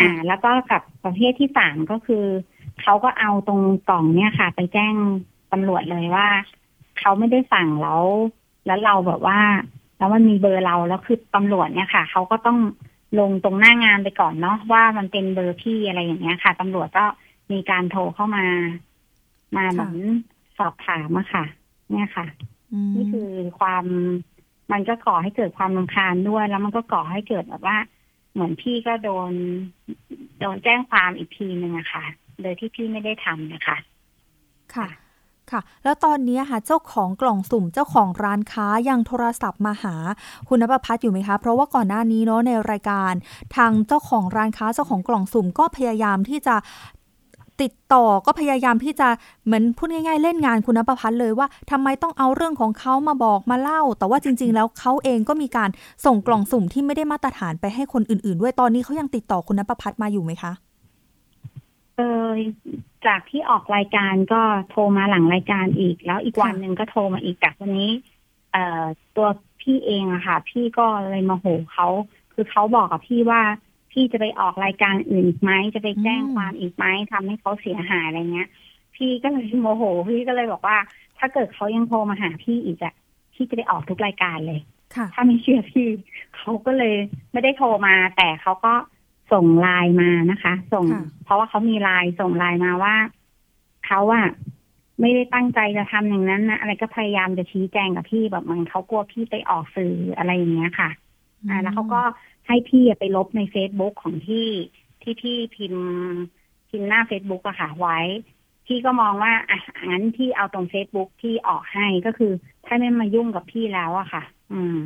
[0.00, 2.24] อ่า แล้วก็กับประเภทที่สามก็คือ
[2.82, 4.94] เขาก็เอาตรงกล่องเนี่ยค่ะ ไปแจ้ง
[5.52, 6.28] ตำรวจเลยว่า
[6.98, 8.02] เขาไม่ได้สั่งแล้ว
[8.66, 9.38] แล้วเราแบบว่า
[9.98, 12.58] แล้วมันมีเบอร์เราแล้วคือตำรวจเนี่ยค่ะเขาก็ต้อง
[13.18, 17.04] ลงตรงหน้างานไปก่อนเนาะว่ามันเป็นเบอร์พี่อะไรอย่างเงี้ยค่ะตำรวจก็
[17.52, 18.46] มีการโทรเข้ามา
[19.56, 19.96] มาเหมือน
[20.58, 21.44] สอบถามอะค่ะ
[21.90, 22.26] เนี่ยค่ะ
[22.94, 23.84] นี่คือความ
[24.72, 27.76] มันก็ก่อให้เกิดความรำคาญด้วย แล้วมันก็ก่อให้เกิดแบบว่า
[28.32, 29.32] เหมือนพี่ก็โดน
[30.40, 32.04] โดนแจ้งความอีกทีหนึ่งอะค่ะ
[32.42, 33.76] โดยที่พี่ไม่ได้ทำนะคะ
[34.74, 34.88] ค่ะ
[35.52, 39.94] ค่ะ แล้วตอนนี้ค่ะเจ้าของกล่องสุ่มเจ้าของร้านค้ายังโทรศัพท์มาหา
[40.48, 43.12] คุณนภพัฒน์อยู่ไหมคะ เพราะว่าก่อนหน้านี้เนาะในรายการ
[43.56, 46.56] ทางเจ้าของร้านค้าเจ้าของกล่องสุ่มก็พยายามที่จะ
[47.62, 49.08] ติดต่อก็พยายามที่จะ
[49.44, 55.70] เหมือนพูดง่ายๆ เล่นงานคุณนภพัฒน์เลยว่าทำไมต้องเอาเรื่องของเขามาบอกมาเล่า แต่ว่าจริง ๆ แล้วเขาเองก็มีการ
[56.04, 60.52] ส่งกล่องสุ่มที่ไม่ได้มาตรฐานไปให้คนอื่น ๆ ด้วยตอนนี้เขายังติดต่อคุณนภพัฒน์มาอยู่ไหมคะ
[61.96, 62.28] เออ
[63.06, 67.90] จากที่ออกรายการก็โทรมาหลังรายการอีก แล้วอีกวันหนึ่งก็โทรมาอีกจากวันนี้
[68.52, 68.84] เอ่อ
[69.16, 69.28] ตัว
[69.60, 71.86] พี่เองอะค่ะ พี่ก็เลยมาโหเขา
[72.32, 73.42] คือเขาบอกกับพี่ว่า
[73.92, 78.48] พี่จะไปออกรายการอื่นอีกไหมจะไปแจ้งความอีกไหมทำให้เขาเสียหายอะไรเงี้ย
[78.96, 80.76] พี่ก็เลยโมโห พี่ก็เลยบอกว่า
[81.18, 82.94] ถ้าเกิดเขายังโทรมาหาพี่อีกอะ
[83.34, 84.60] พี่จะไปออกทุกรายการเลย
[85.14, 85.88] ถ้าไม่เชื่อพี่
[86.36, 86.94] เขาก็เลย
[87.32, 88.72] ไม่ได้โทรมา แต่เขาก็
[89.32, 90.86] ส่งไลน์มานะคะ ส่ง
[91.24, 92.94] เพราะว่าเขามีไลน์ส่งไลน์มาว่า
[93.86, 94.28] เขาอะ
[95.00, 100.90] ไม่ได้ตั้งใจจะทำอย่างนั้นนะอะไรก็พยายามจะชี้แจงกับพี่แบบมันเขากลัวพี่ไปออกสื่ออะไรอย่างเงี้ยค่ะ
[101.48, 102.02] อ่า แล้วเขาก็
[102.46, 104.48] ให้พี่ไปลบในเฟซบุ๊กของที่
[105.02, 105.86] ที่พี่พิมพ์
[106.70, 107.98] พิมพ์หน้าเฟซบุ๊กอะค่ะ ไว้
[108.66, 112.32] พี่ก็มองว่าอะงั้นพี่เอาตรงเฟซบุ๊กที่ออกให้ก็คือ
[112.66, 114.22] ถ้าไม่มายุ่งกับพี่แล้วอะค่ะ
[114.52, 114.78] อืม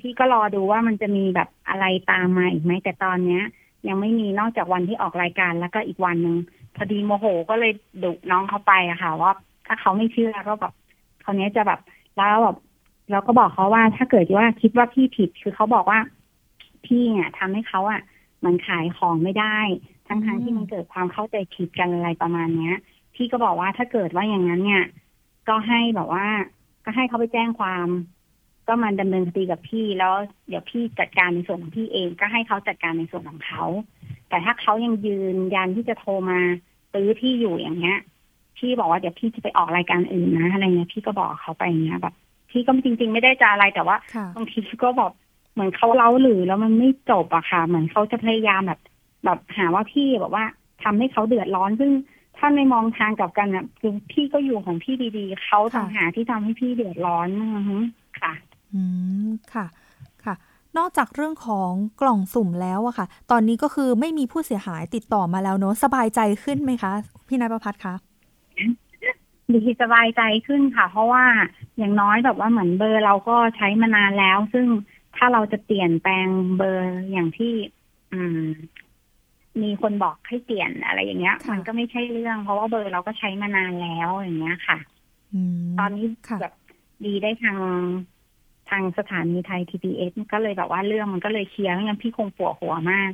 [0.00, 3.42] พี่ก็รอดูว่ามันจะมีแบบอะไรตามมาอีกไหมแต่ตอนเนี้ย
[3.88, 6.36] ยังไม่มีนอกจากวันที่ออกรายการแล้วก็อีกวันหนึ่ง
[6.76, 7.72] พอดีโมโหก็เลย
[8.02, 9.32] ดุน้องเขาไปอะค่ะ ว่า
[9.66, 10.72] ถ้าเขาไม่เชื่อก็แบบ
[11.24, 11.80] คราวนี้จะแบบ
[12.16, 12.56] แล้วแบบ
[13.10, 16.00] เราก็บอกเขาว่าถ้าเกิดว่าคิดว่าพี่ผิดคือเขาบอกว่า
[16.86, 18.02] พี่เนี่ยทำให้เขาอะ
[18.44, 19.58] มันขายของไม่ได้
[20.08, 22.76] ทั้งทั้งที่มันเกิดความเข้าใจผิดกันอะไรประมาณเนี้ย
[23.14, 24.84] พี่ก็บอกว่าถ้าเกิดว่าอย่างนั้นเนี่ย
[25.48, 26.26] ก็ให้แบบว่า
[26.84, 27.86] ก็ให้เขาไปแจ้งความ
[28.66, 30.14] ก็มันดำเนินคดีกับพี่แล้ว
[30.48, 33.64] เดี๋ยวพี่จัดการในส่วนของพี่เองก็ให้เขาจัดการในส่วนของเขา
[34.28, 36.38] แต่ถ้าเขายังยืนยันที่จะโทรมา
[36.94, 37.98] ตื้อพี่อยู่อย่างเงี้ย
[38.58, 42.14] พี่บอกว่าเดี๋ยวพี่จะไปออกรายการอื่นนะอะไรเงี้ยพี่ก็บอกเขาไปอย่างเงี้ยแบบ
[42.50, 43.96] พี่ก็จริง ๆ ไม่ได้จะอะไรแต่ว่า
[44.36, 45.12] บางทีก็บอก
[45.52, 48.80] เหมือนเขาเล่าหรือแล้วมันไม่จบอะค่ะ เหมือนเขาจะพยายามแบบ
[49.24, 50.44] แบบหาว่าพี่แบบว่า
[50.82, 51.90] ทำให้เขาเดือดร้อนซึ่ง
[52.38, 57.28] ถ้าในมองทางกับกันอะคือพี่ก็อยู่ของพี่ดีๆเขาทำหาที่ทำให้พี่เดือดร้อน
[58.20, 58.32] ค่ะ
[58.74, 58.82] อื
[59.26, 59.66] ม ค่ะ
[60.24, 60.34] ค่ะ
[60.78, 61.70] นอกจากเรื่องของ
[62.00, 66.92] กล่องสุ่มแล้วอะค่ะ ตอนนี้ก็คือไม่มีผู้เสียหายติดต่อมาแล้วเนอะสบายใจขึ้นไหมคะ
[67.28, 67.94] พี่นายประพัฒน์คะ
[69.52, 71.24] ดีสบายใจขึ้นค่ะ เพราะว่า
[71.78, 74.66] อย่างน้อยแบบว่าเหมือนเบอร์เราก็ใช้มานานแล้ว ซึ่ง
[75.16, 77.52] ถ้าเราจะเปลี่ยนแปลงเบอร์อย่างที่
[78.12, 78.46] อืม
[79.62, 84.78] มีคนบอกให้เปลี่ยนอะไรอย่างเงี้ย มันก็ไม่ใช่เรื่อง เพราะว่าเบอร์เราก็ใช้มานานแล้วอย่างเงี้ยค่ะ
[85.78, 86.06] ตอนนี้
[86.40, 86.54] แบบ
[87.04, 87.58] ดีได้ทาง
[88.70, 93.12] ทางสถานีไทย TPS ก็เลยแบบว่าเรื่องมันก็เลยเคลียร์งั้นพี่คงปวดหัวมาก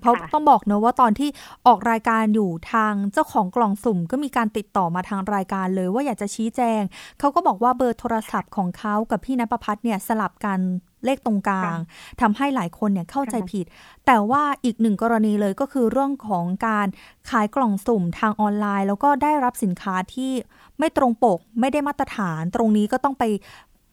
[0.00, 1.28] เพราะต้องบอกเนอะว่าตอนที่
[1.66, 6.82] ออกรายการอยู่ทางเจ้าของกล่องสุ่ม ก็มีการติดต่อมาทางรายการเลยว่าอยากจะชี้แจง
[7.18, 10.60] เขาก็บอกว่าเบอร์โทรศัพท์ของเขากับพี่นภพัฒน์เนี่ยสลับกัน
[11.04, 11.76] เลขตรงกลาง
[12.20, 13.66] ทำให้หลายคนเนี่ยเข้าใจผิด
[14.06, 16.86] แต่ว่าอีกหนึ่งกรณีเลยก็คือเรื่องของการ
[17.30, 20.32] ขายกล่องสุ่มทางออนไลน์ แล้วก็ได้รับสินค้าที่
[20.78, 23.24] ไม่ตรงปกไม่ได้มาตรฐาน ตรงนี้ก็ต้องไป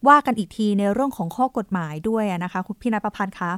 [0.07, 3.51] ว่ากันอีกทีในเรื่องของข้อกฎหมายด้วยนะคะ คุณพี่นภพัฒน์คะ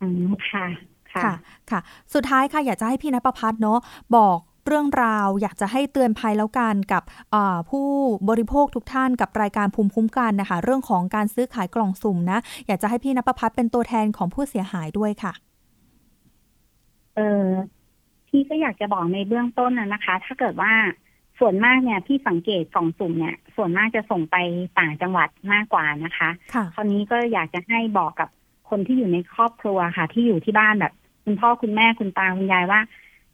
[0.00, 0.66] อืมค่ะ
[1.12, 1.32] ค่ะ
[1.70, 1.80] ค่ะ
[2.14, 3.78] สุดท้ายค่ะ อยากจะให้พี่นภพัฒน์เนาะ
[4.16, 7.02] บอกเรื่องราวอยากจะให้เตือนภัยแล้วกันกับ
[7.70, 7.88] ผู้
[8.28, 15.32] บริโภคทุกท่านกับรายการภูมิคุ้มกันนะคะ เรื่องของการซื้อขายกล่องสุ่มนะ อยากจะให้พี่นภพัฒน์เป็นตัวแทนของผู้เสียหายด้วยค่ะ
[17.16, 17.48] เออ
[18.28, 20.72] พี่ก็อยากจะบอกในเบื้องต้นนะคะ ถ้าเกิดว่า
[21.40, 24.36] ส่วนมากเนี่ยพี่สังเกตกล่องสุ่มเนี่ย ส่วนมากจะส่งไป
[24.78, 26.30] ต่างจังหวัดมากกว่านะคะ
[26.74, 28.28] คราวนี้ก็อยากจะให้บอกกับ
[28.70, 30.92] คนที่อยู่ในครอบครัวค่ะ ที่อยู่ที่บ้านแบบ
[31.24, 32.80] คุณพ่อคุณแม่คุณตาคุณยายว่า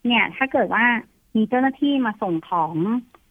[0.06, 0.84] เนี่ย ถ้าเกิดว่า
[1.36, 2.74] มีเจ้าหน้าที่มาส่งของ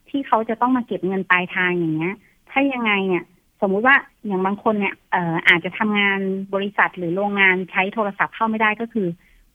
[0.09, 2.15] ที่เขาจะต้องมาเก็บเงินปลายทางอย่างเงี้ย
[2.51, 3.23] ถ้ายังไงเนี่ย
[3.61, 3.95] สมมุติว่า
[4.26, 6.19] อย่างบางคนเนี่ยเอ่ออาจจะทำงาน
[6.53, 9.07] บริษัทหรือโรงงานใช้โทรศัพท์เข้าไม่ได้ก็คือ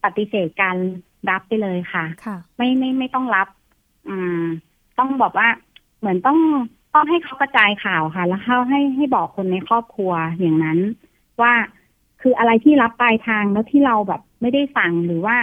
[0.05, 0.77] ปฏิเสธการ
[1.31, 3.49] รับไปเลยค่ะ ค่ะ ไม่ไม่ไม่ต้องรับ
[4.09, 4.45] อืม
[5.01, 5.49] ต้องบอกว่า
[5.99, 6.39] เหมือนต้อง
[6.95, 10.79] ต้องให้เขากระจายข่าวค่ะ แล้วเข้าให้ให้บอกคนในครอบครัวอย่างนั้น
[11.41, 11.53] ว่า
[12.21, 15.37] คืออะไรที่รับปลายทางแล้วที่เราแบบไม่ได้สั่งหรือว่า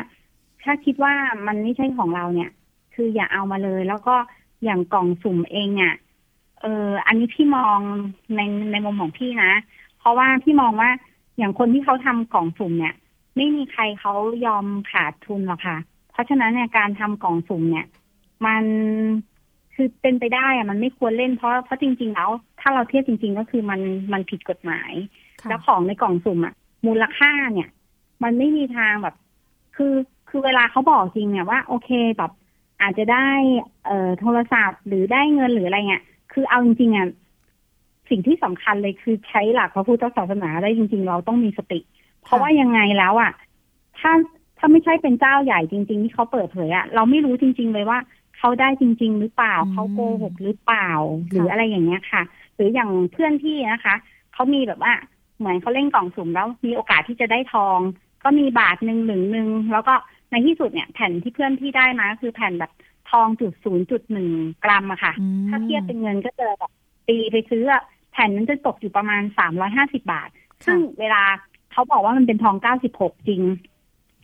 [0.63, 1.13] ถ้าคิดว่า
[1.47, 2.49] มันไม่ใช่ของเราเนี่ย
[2.95, 4.15] คืออย่าเอามาเลย แล้วก็
[4.63, 5.95] อย่างกล่องสุ่มเองอะ
[6.61, 7.79] เอออันนี้พี่มอง
[8.35, 8.41] ใน
[8.71, 9.51] ในมุมของพี่นะ
[9.99, 10.89] เพราะว่าพี่มองว่า
[11.37, 12.95] อย่างคนที่เขาทำกล่องสุ่มเนี่ย
[13.35, 14.13] ไม่มีใครเขา
[14.45, 15.77] ยอมขาดทุนหรอกค่ะ
[16.11, 17.85] เพราะฉะนั้นเนี่ยการทำกล่องสุ่มเนี่ย
[18.45, 18.63] มัน
[19.79, 22.29] คือเป็นไปได้อะมันไม่ควรเล่นเพราะเพราะจริง ๆ แล้ว
[22.61, 23.81] ถ้าเราเทียบจริง ๆ ก็คือมัน
[24.13, 24.91] มันผิดกฎหมาย
[25.49, 26.53] แล้วของในกล่องสุ่มอะ
[26.85, 27.69] มูลค่าเนี่ย
[28.23, 29.15] มันไม่มีทางแบบ
[29.75, 29.93] คือ
[30.29, 32.31] คือเวลาเขาบอกจริงเนี่ยว่าโอเคแบบ
[32.81, 33.27] อาจจะได้
[33.85, 36.03] เอ่อโทรศัพท์หรือได้เงินหรืออะไรเงี้ย
[36.33, 37.07] คือเอาจริงๆอะ
[38.09, 41.79] สิ่งที่สำคัญเลยคือใช้หลักพระพุทธศาสนาได้จริง ๆ เราต้องมีสติ
[42.23, 43.31] เพราะว่ายังไงแล้วอะ
[43.99, 44.11] ถ้า
[44.57, 47.99] ถ้าไม่ใช่เป็นเจ้าใหญ่จริง ๆ ที่เขาเปิดเผยอะเราไม่รู้จริง ๆ เลยว่า
[48.37, 50.89] เขาได้จริง ๆ หรือเปล่าเขาโกหกหรือเปล่า
[51.29, 52.21] หรืออะไรอย่างเงี้ยค่ะ
[52.55, 53.95] หรืออย่างเพื่อนพี่นะคะ
[54.33, 54.93] เขามีแบบว่า
[55.37, 57.79] เหมือนเขาเล่นกล่องสุ่มแล้วมีโอกาสที่จะได้ทอง
[58.23, 59.93] ก็มีบาทหนึ่งหนึ่งหนึ่งแล้วก็
[60.31, 62.71] ในที่สุดเนี่ยแผ่นที่เพื่อนพี่ได้มาคือแผ่นแบบ
[63.11, 64.29] ทองจุดศูนย์จุดหนึ่ง
[64.63, 65.13] กรัมอะค่ะ
[65.49, 66.71] ถ้าเทียบเป็นเงินก็จะแบบ
[67.07, 67.63] ตีไปซื้อ
[68.11, 70.29] แผ่นนั้นจะตกอยู่ประมาณสามร้อยห้าสิบาท
[70.65, 71.23] ซึ่งเวลา
[71.71, 73.41] เขาบอกว่ามันเป็นทองเก้าสิบหกจริง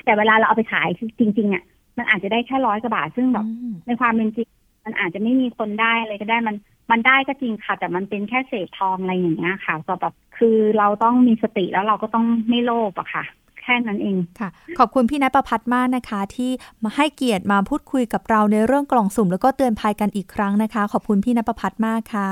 [0.05, 0.87] แต่เวลาเราเอาไปขาย
[1.19, 1.63] จริงๆอะ
[1.97, 3.45] มันอาจจะได้แค่ร้อยกว่าบาทซึ่งแบบ
[3.85, 4.49] ในความเป็นจริง
[4.85, 6.55] มันอาจจะไม่มีคนได้อะไรก็ได้มัน
[6.91, 13.23] มันได้ก็จริงค่ะ แต่มันเป็นแค่เศษทองอะไรอย่างเงี้ยค่ะก็แบบคือเราต้องมีสติแล้วเราก็ต้องไม่โลภอะค่ะ
[13.61, 16.51] แค่นั้นเองค่ะ ขอบคุณพี่นัทประพัฒมากนะคะ ที่
[16.83, 22.29] มาให้เกียรติมาพูดคุยกับเราในเรื่องกล่องสุ่ม แล้วก็เตือนภัยกันอีกครั้งนะคะ ขอบคุณพี่นัทประพัฒมากค่ะ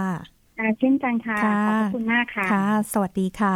[0.79, 3.55] เช่นกันค่ะ ขอบคุณมากค่ะค่ะสวัสดีค่ะ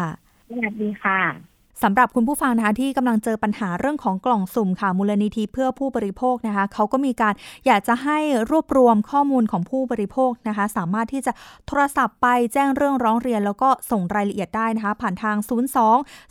[0.49, 7.33] สวัสดีค่ะ สำหรับคุณผู้ฟังนะคะที่กำลังเจอปัญหาเรื่องของกล่องสุ่มค่ะมูลนิธิเพื่อผู้บริโภคนะคะเขาก็มีการ
[7.65, 8.19] อยากจะให้
[8.51, 11.31] รวบรวมข้อมูลของผู้บริโภคนะคะ สามารถที่จะ
[11.67, 15.47] โทรศัพท์ไปแจ้งเรื่องร้องเรียน แล้วก็ส่งรายละเอียดได้นะคะ ผ่านทาง 02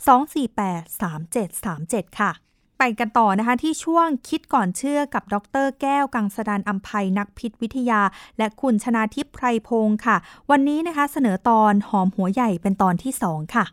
[0.07, 2.31] 248 3737 ค่ะ
[2.79, 8.01] ไปกันต่อนะคะที่ช่วงคิดก่อนเชื่อกับดร แก้วกังสดานอัมภัยนักพิษวิทยา
[8.37, 10.17] และคุณชนาทิพย์ไพรพงศ์ค่ะ
[10.51, 13.65] วันนี้นะคะเสนอตอนหอมหัวใหญ่เป็นตอนที่ 2 ค่ะ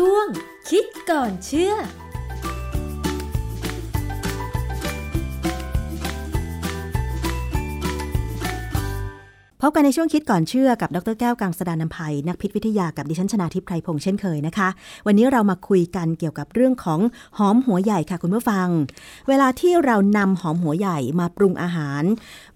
[0.00, 0.26] ช่วง
[0.70, 1.72] คิดก่อนเชื่อ
[9.68, 14.68] บกันในช่วงคิดก่อนเชื่อกับดรแก้วกังสดานนภัย นักพิษวิทยากับดิฉันชนาทิพไพรพงษ์เช่นเคยนะคะ
[15.06, 17.00] วันนี้เรามาคุยกันเกี่ยวกับเรื่องของ
[17.38, 18.68] หอมหัวใหญ่ค่ะคุณผู้ฟัง
[19.28, 22.02] เวลาที่เรานำหอมหัวใหญ่มาปรุงอาหาร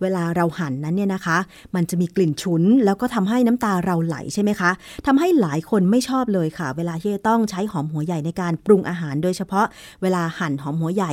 [0.01, 1.39] เวลาเราหั่นนั้นเนี่ยนะคะ
[1.75, 4.71] มันจะมีกลิ่นฉุน แล้วก็ทำให้น้ำตาเราไหลใช่ไหมคะ
[5.07, 9.67] ทำให้หลายคนไม่ชอบเลยค่ะ เวลาที่ต้องใช้หอมหัวใหญ่ในการปรุงอาหาร โดยเฉพาะ
[10.03, 11.13] เวลาหั่นหอมหัวใหญ่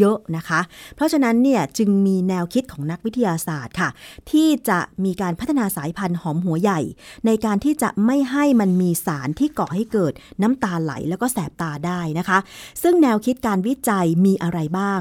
[0.00, 0.60] เยอะๆนะคะ
[0.96, 3.88] เพราะฉะนั้นเนี่ยจึงมีแนวคิดของนักวิทยาศาสตร์ค่ะ
[4.30, 6.80] ที่จะมีการพัฒนาสายพันธุ์หอมหัวใหญ่
[7.26, 10.12] ในการที่จะไม่ให้มันมีสารที่ก่อให้เกิด
[10.42, 12.38] น้ำตาไหลแล้วก็แสบตาได้นะคะ
[12.82, 15.00] ซึ่งแนวคิดการวิจัยมีอะไรบ้าง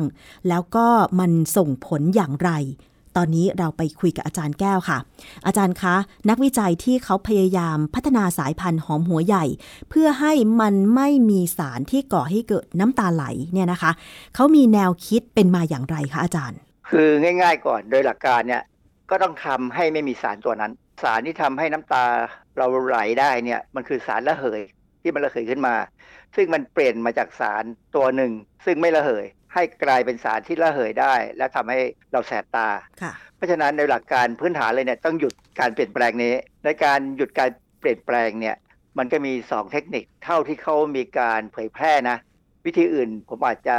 [0.50, 0.88] แล้วก็
[1.20, 2.52] มันส่งผลอย่างไร
[3.20, 4.98] ตอนนี้เราไปคุยกับอาจารย์แก้วค่ะ
[5.46, 5.96] อาจารย์คะ
[6.30, 9.46] นักวิจัยที่เขาพยายามพัฒนาสายพันธุ์หอมหัวใหญ่
[9.90, 13.92] เพื่อให้มันไม่มีสารที่ก่อให้เกิดน้ำตาไหลเนี่ยนะคะ
[14.36, 16.58] เขามีแนวคิดเป็นมาอย่างไรคะอาจารย์
[16.90, 17.10] คือ
[17.42, 18.64] ง่าย ๆ ก่อนโดยหลักการเนี่ย
[19.10, 20.72] ก็ต้องทำให้ไม่มีสารตัวนั้น
[21.03, 22.06] สารที่ทำให้น้ำตา
[22.58, 24.62] เราไหลได้เนี่ยมันคือสารระเหย
[25.01, 25.76] ที่มันระเหยขึ้นมา
[26.36, 27.64] ซึ่งมันเปลี่ยนมาจากสาร
[27.95, 28.32] ตัวหนึ่ง
[28.66, 31.80] ซึ่งไม่ระเหย ให้กลายเป็นสารที่ระเหยได้ และทำให้
[32.12, 32.70] เราแสบตา
[33.36, 36.34] เพราะฉะนั้นในหลักการพื้นฐานเลยเนี่ยต้องหยุดการเปลี่ยนแปลงนี้
[36.66, 37.49] ในการหยุดการ
[37.80, 38.56] เปลี่ยนแปลงเนี่ย
[38.97, 42.18] มันก็มี 2 เทคนิคเท่าที่เขามีการเผยแพร่นะ
[42.66, 43.78] วิธีอื่นผมอาจจะ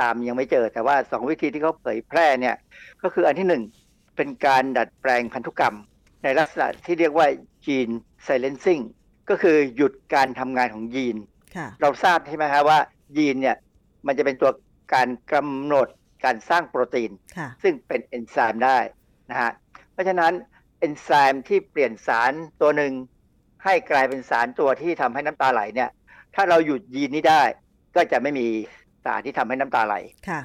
[0.00, 2.56] ตามยังไม่เจอแต่ว่า 2 วิธีที่เขาเผยแพร่เนี่ย
[3.02, 3.79] ก็คืออันที่ 1
[4.20, 5.76] เป็นการดัดแปลงพันธุกรรม
[6.22, 7.26] ในลักษณะที่เรียกว่า
[7.66, 7.94] gene
[8.26, 8.82] silencing
[9.30, 11.16] ก็คือหยุดการทำงานของยีน
[11.80, 12.78] เราทราบใช่ไหมครับว่า
[13.16, 13.56] ยีนเนี่ย
[14.06, 14.50] มันจะเป็นตัว
[14.94, 15.88] การกำหนด
[16.24, 17.10] การสร้างโปรตีน
[17.62, 18.78] ซึ่งเป็นเอนไซม์ได้
[19.30, 19.50] นะฮะ
[19.92, 20.32] เพราะฉะนั้น
[20.78, 22.92] เอนไซม์ที่เปลี่ยนสารตัวหนึ่ง
[23.64, 25.90] ให้กลายเป็นสารตัวที่ทำให้น้ำตาไหลเนี่ย
[26.34, 27.42] ถ้าเราหยุดยีนนี้ได้
[27.96, 28.46] ก็จะไม่มี
[29.04, 29.96] สารที่ทำให้น้ำตาไหล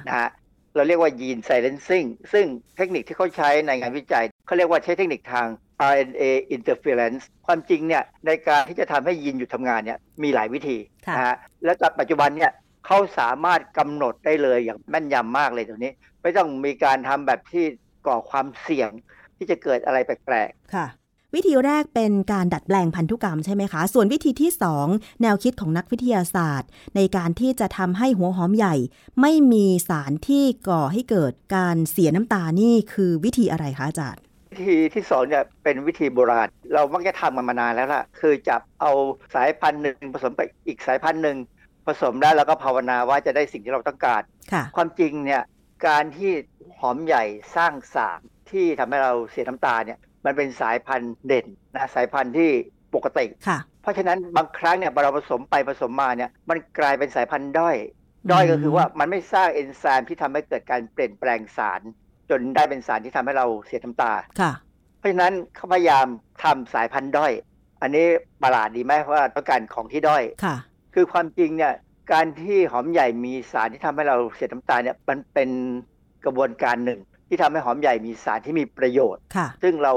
[0.08, 0.28] นะฮะ
[0.76, 2.46] เราเรียกว่ายีนไซเลนซิ่งซึ่ง
[2.76, 5.46] เทคนิคที่เขาใช้ในงานวิจัยเขาเรียกว่าใช้เทคนิคทาง
[5.90, 6.22] RNA
[6.56, 10.78] interference ความจริงเนี่ยในการที่จะทำให้ยีนหยุดทำงานเนี่ยมีหลายวิธี
[11.16, 12.52] นะฮะและปัจจุบันเนี่ย
[12.86, 17.64] เขาสามารถกำหนดได้เลยอย่างแม่นยำมากเลยตรงนี้ ไม่ต้องมีการทำแบบที่
[18.06, 18.90] ก่อความเสี่ยง
[19.36, 20.86] ที่จะเกิดอะไรแปลกๆค่ะ
[21.36, 24.50] วิธีแรกเป็นการดัดแปลงพันธุกรรมใช่ไหมคะ ส่วนวิธีที่
[24.86, 28.74] 2 แนวคิดของนักวิทยาศาสตร์ ในการที่จะทำให้หัวหอมใหญ่
[29.20, 34.22] ไม่มีสารที่ก่อให้เกิดการเสียน้ำตานี่คือวิธีอะไรคะอาจารย์
[34.60, 38.92] ธีที่สองเนี่ยเป็นวิธีโบราณ เรามักจะทำกันมานานแล้วล่ะ คือจับเอา
[39.34, 41.36] สายพันธุ์หนึ่งผสมกับอีกสายพันธุ์หนึ่ง
[41.86, 44.22] ผสมได้แล้วก็ภาวนาว่าจะได้สิ่งที่เราต้องการ
[44.52, 45.42] ค่ะความจริงเนี่ย
[45.86, 46.32] การที่
[46.78, 47.24] หอมใหญ่
[47.56, 48.20] สร้างสาร
[48.50, 52.50] ที่ทำให้เราเสียน้ำตาเนี่ยมันเป็นสายพันธุ์เด่นนะสายพันธุ์ที่
[52.94, 57.76] ปกติค่ะเพราะฉะนั้นบางครั้งเนี่ยเราผสมไปผสมมาเนี่ยมันกลายเป็นสายพันธุ์ด้อย
[58.32, 61.80] ด้อยก็คือว่ามันไม่สร้างเอนไซม์ที่ทำให้เกิดการเปลี่ยนแปลงสาร
[62.30, 64.52] จนได้เป็นสารที่ทำให้เราเสียน้ำตาค่ะ
[64.98, 66.06] เพราะฉะนั้นเขาพยายาม
[66.42, 67.32] ทำสายพันธุ์ด้อย
[67.82, 68.06] อันนี้
[68.42, 70.56] ประหลาดดีไหมเพราะว่าต้องการของที่ด้อยค่ะ
[70.94, 71.74] คือความจริงเนี่ย
[72.12, 75.50] การที่หอมใหญ่มีสารที่ทำให้เราเสียน้ำตาเนี่ยมันเป็น
[76.24, 79.92] กระบวนการหนึ่ง ที่ทำให้หอมใหญ่มีสารที่มีประโยชน์ค่ะซึ่งเรา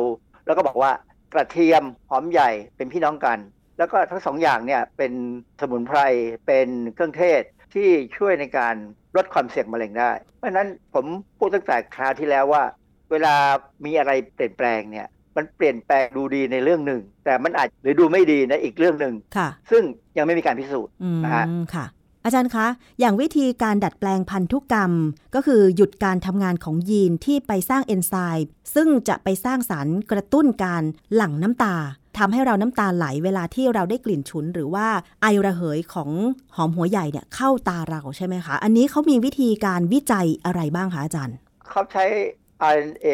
[0.46, 0.92] เราก็บอกว่า
[1.34, 3.40] กระเทียมหอมใหญ่เป็นพี่น้องกัน
[3.78, 5.14] แล้วก็ทั้งสองอย่างเนี่ยเป็น
[5.62, 6.00] สมุนไพร
[6.48, 7.42] เป็นเครื่องเทศ
[7.74, 8.76] ที่ช่วยในการ
[9.16, 11.06] ลดความเสี่ยงมะเร็งได้ เพราะฉะนั้นผม
[11.38, 12.64] พูดตั้งแต่คราวที่แล้วว่า
[13.12, 13.36] เวลา
[13.86, 15.08] มีอะไรเปลี่ยนแปลงเนี่ย
[15.38, 19.84] มันเปลี่ยนแปลงดูดีในเรื่องหนึ่ง แต่มันอาจหรือดูไม่ดีในอีกเรื่องหนึ่งค่ะซึ่ง
[20.18, 21.86] ยังไม่มีการพิสูจน์อืมนะฮะค่ะ
[22.24, 22.68] อาจารย์คะ
[23.00, 24.92] อย่างวิธีการดัดแปลงพันธุกรรม
[25.36, 30.84] ก็คือหยุดการทำงานของยีนที่ไปสร้างเอนไซม์ซึ่งจะไปสร้างสารกระตุ้นการ
[31.16, 31.76] หลั่งน้ำตา
[32.18, 34.88] ทำให้เราน้ำตาไหลเวลาที่เราได้กลิ่นฉุน หรือว่า
[35.22, 36.10] ไอระเหยของ
[36.56, 41.36] หอมหัวใหญ่เนี่ยเข้าตาเราใช่ไหมคะ อันนี้เขามีวิธีการวิจัยอะไรบ้างคะอาจารย์
[41.70, 42.06] เขาใช้
[42.76, 43.08] RNA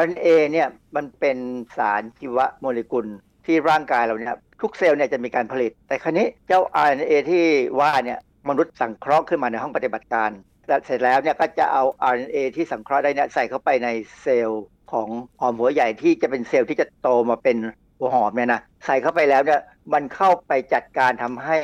[0.00, 1.38] RNA เนี่ยมันเป็น
[1.76, 3.06] สารชีวโมเลกุล
[3.46, 7.44] ที่ร่างกายเราเนี่ยทุกเซลล์เนี่ยจะมีการผลิต แต่ครั้นี้เจ้า RNA ที่
[7.80, 8.18] ว่าเนี่ย
[8.48, 10.30] มนุษย์สังเคราะห์ขึ้นมาในห้องปฏิบัติการ
[10.68, 13.88] และเสร็จแล้วเนี่ยก็จะเอา RNA ที่สังเคราะห์ได้เนี่ยใส่เข้าไปใน
[14.22, 15.08] เซลล์ของ
[15.40, 17.56] หอมหัวใหญ่ที่จะเป็นเซลล์ที่จะโตมาเป็น
[17.98, 19.60] หัวหอมเนี่ยนะใส่เข้าไปแล้วเนี่ย
[19.92, 21.56] มันเข้าไปจัดการทำให้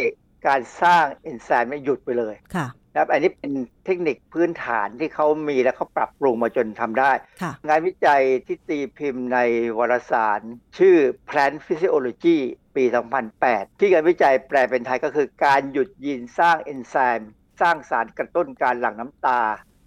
[0.46, 3.52] การสร้างเอนไซม์เนี่ยหยุดไปเลยค่ะ นะครับอันนี้เป็น
[3.84, 7.12] เทคนิคพื้นฐานที่เขามีและเขาปรับปรุงมาจนทำได้
[7.42, 9.38] ค่ะงานวิจัยที่ตีพิมพ์ใน
[9.78, 10.40] วารสาร
[10.78, 10.96] ชื่อ
[11.28, 12.38] Plant Physiology
[12.76, 12.84] ปี
[13.32, 17.30] 2008 ที่งานวิจัยแปลเป็นไทยก็คือการหยุดยีนสร้างเอนไซม์
[17.60, 19.40] สร้างสารกระตุ้นการหลั่งน้ำตา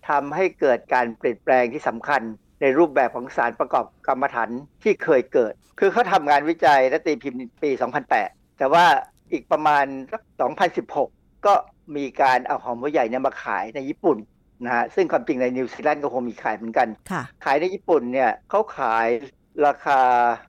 [0.09, 2.21] ทำให้เกิดการเปลี่ยนแปลงที่สำคัญ
[2.61, 4.49] ในรูปแบบของสารประกอบกรรมฐาน
[4.83, 7.71] ที่เคยเกิด คือเขาทำงานวิจัยและตีพิมพ์ปี
[8.15, 8.85] 2008 แต่ว่า
[9.31, 10.21] อีกประมาณสัก
[10.83, 11.53] 2016 ก็
[11.97, 14.17] มีการเอาหอมหัวใหญ่เนี่ยมาขายในญี่ปุ่น
[14.63, 19.07] นะฮะซึ่งความจริงในนิวซีแลนด์ก็คงมีขายเหมือนกันค่ะขายในญี่ปุ่นเนี่ยเขาขาย
[19.65, 19.99] ราคา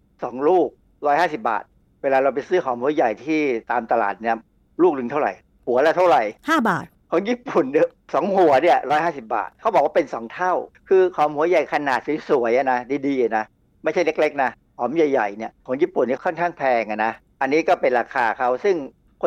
[0.00, 0.68] 2 ลูก
[1.06, 1.64] 150 บาท
[2.02, 4.36] เวลาเราไปซื้อหอมหัวใหญ่ที่ตามตลาดเนี่ย
[4.82, 5.32] ลูกหนึ่งเท่าไหร่
[5.66, 10.52] หัวละเท่าไหร่ 5 บาท ของญี่ปุ่นเนี่ยสองหัวเนี่ยร้อยห้าสิบาท เขาบอกว่าเป็นสองเท่า
[10.88, 13.44] คือหอมหัวใหญ่ขนาดสวยๆอะนะดีๆอะนะ
[13.84, 18.76] ไม่ใช่เล็กๆนะหอมใหญ่ๆเนี่ยของญี่ปุ่นเนี่ยค่อนข้างแพงอะนะอันนี้ก็เป็นราคาเขาซึ่ง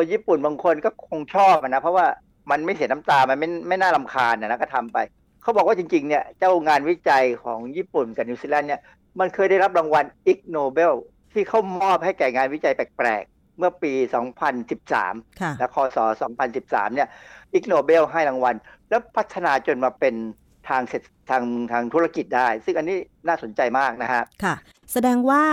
[0.04, 2.06] นญี่ปุ่นบางคนก็คงชอบอะนะ เพราะว่า
[2.50, 4.98] มันไม่เสียน้ำตา มันไม่ไม่น่ารำคาญนะนะก็ทำไป
[5.42, 8.80] เขาบอกว่าจริง ๆ เนี่ย เจ้างานวิจัยของญี่ปุ่นกับนิวซีแลนด์เนี่ย
[9.20, 10.92] มันเคยได้รับรางวัล Ig Nobel
[11.32, 13.92] ที่เขามอบให้แก่งานวิจัยแปลกๆ เมื่อปี
[14.66, 15.98] 2013ค่ะและคศ
[16.46, 17.08] 2013 เนี่ย
[17.54, 18.54] Ig Nobel ให้รางวัล
[18.88, 20.14] แล้วพัฒนาจนมาเป็น
[20.68, 22.98] ทางเศรษฐทางทางธุรกิจได้ ซึ่งอันนี้
[23.28, 24.56] น่าสนใจมากนะฮะค่ะ
[24.92, 25.44] แสดงว่า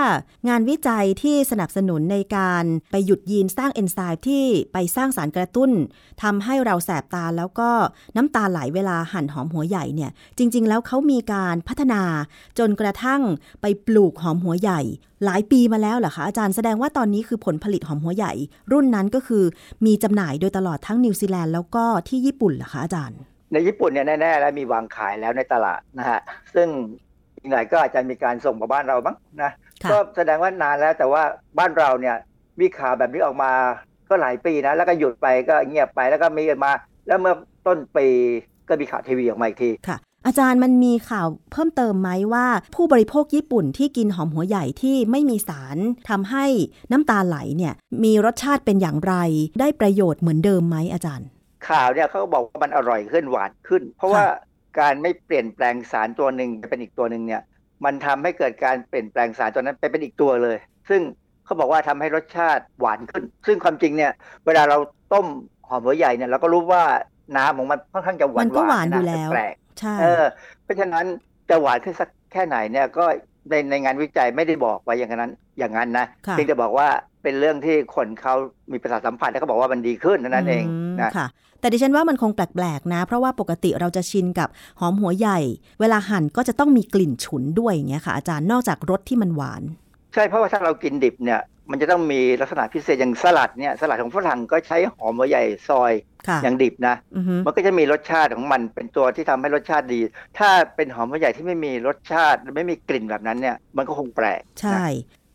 [0.49, 5.71] งานวิจัยที่สนับสนุนในการไปหยุดยีนสร้างเอนไซม์ที่ไปสร้างสารกระตุ้น
[6.23, 7.69] ทำให้เราแสบตาแล้วก็
[8.15, 12.03] น้ำตาไหลเวลาหั่นหอมหัวใหญ่เนี่ย จริง ๆ แล้วเขามีการพัฒนา
[12.59, 13.21] จนกระทั่ง
[13.61, 14.81] ไปปลูกหอมหัวใหญ่
[15.25, 18.33] หลายปีมาแล้วเหรอคะอาจารย์แสดงว่าตอนนี้คือผลผลิตหอมหัวใหญ่
[18.71, 19.43] รุ่นนั้นก็คือ
[19.85, 23.19] มีจำหน่ายโดยตลอดทั้งนิวซีแลนด์แล้วก็ที่ญี่ปุ่นเหรอคะอาจารย์
[23.55, 26.19] ในญี่ปุ่นเนี่ยแน่ๆแล้วมีวางขายแล้วในตลาดนะฮะ
[26.55, 26.67] ซึ่ง
[27.37, 29.51] อีกหน่อยก็อาจจะมีการส่งมาบ้านเราบ้างนะ
[29.83, 31.23] ค่ะก็แสดงว่านานแล้วแต่ว่า
[31.59, 32.15] บ้านเราเนี่ย
[32.59, 33.51] มีข่าวแบบนี้ออกมา
[34.09, 36.73] ก็หลายปีนะ แล้วก็หยุดไปก็เงียบไปแล้วก็มีมา
[37.07, 37.35] แล้วเมื่อ
[37.67, 38.07] ต้นปี
[38.67, 42.45] ก็มีข่าวทีวีออกมาอีกทีค่ะ อาจารย์มันมีข่าวเพิ่มเติมไหมว่า
[42.75, 45.77] ผู้บริโภคญี่ปุ่นที่กินหอมหัวใหญ่ที่ไม่มีสาร
[46.09, 46.45] ทำให้
[46.91, 49.13] น้ำตาไหลเนี่ยมีรสชาติเป็นอย่างไร
[49.59, 51.27] ได้ประโยชน์เหมือนเดิมไหมอาจารย์
[51.69, 54.23] ข่าวเนี่ยเขาก็บอกว่ามันอร่อยขึ้นหวานขึ้น เพราะว่า
[54.79, 57.41] การไม่เปลี่ยนแปลงสารตัวหนึ่งไปเป็นอีกตัวหนึ่งเนี่ย
[57.85, 60.57] มันทำให้เกิดการเปลี่ยนแปลงสารตัวนั้นไปเป็นอีกตัวเลย
[60.89, 61.01] ซึ่ง
[61.45, 64.11] เขาบอกว่าทำให้รสชาติหวานขึ้น ซึ่งความจริงเนี่ย
[64.45, 64.77] เวลาเรา
[65.13, 65.25] ต้ม
[65.67, 66.83] หอมหัวใหญ่เนี่ยเราก็รู้ว่า
[67.37, 70.23] น้ำของมันค่อนข้างจะหวานมันก็หวานอยู่ะแล้วแปลกใช่ๆเออ
[70.63, 71.05] เพราะฉะนั้น
[71.49, 73.05] จะหวานขึ้นสักแค่ไหนเนี่ยก็
[73.49, 76.87] ในในงานวิจัยไม่ได้บอกไว้อย่างนั้นอย่างนั้นนะค่ะเพียงแต่บอกว่า
[77.25, 78.35] เป็นเรื่องที่คนเขา
[78.71, 81.27] มีประสาทสัมผัสแล้วก็บอกว่ามันดีขึ้นเท่านั้นเองมนะค่ะ
[81.59, 84.49] แต่ดิฉันว่ามันคงแปลกๆนะ เพราะว่าปกติเราจะชินกับ
[84.79, 85.39] หอมหัวใหญ่
[85.79, 89.61] เวลาหั่นก็จะต้องมีกลิ่นฉุนด้วยอย่างเงี้ยค่ะ อาจารย์นอกจากรสที่มันหวาน
[90.13, 95.93] ใช่เพราะว่าถ้าเรากินดิบเนี่ย มันจะต้องมีลักษณะพิเศษอย่างสลัดเนี่ยสลัดของฝรั่งก็ใช้หอมหัวใหญ่ซอย
[96.27, 99.99] ค่ะอย่างดิบนะอือฮึมันก็จะมีรสชาติของมันเป็นตัวที่ทำให้รสชาติดี
[100.39, 104.81] ถ้าเป็นหอมหัวใหญ่ที่ไม่มีรสชาติไม่มีกลิ่นแบบนั้นเนี่ย มันก็คงแปลกใช่นะ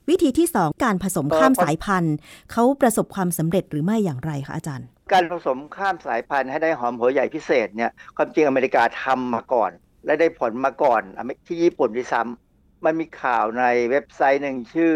[0.08, 2.16] วิธีที่สองการผสมเอ่อข้ามพอสายพันธุ์
[2.52, 9.70] เขาประสบความสำเร็จหรือไม่อย่างไรคะอาจารย์ การผสมข้ามสายพันธุ์ให้ได้หอมหัวใหญ่พิเศษเนี่ยความจริงอเมริกาทำมาก่อน
[10.04, 14.92] และได้ผลมาก่อนอเมที่ญี่ปุ่นด้วยซ้ำมันมีข่าวในเว็บไซต์หนึ่งชื่อ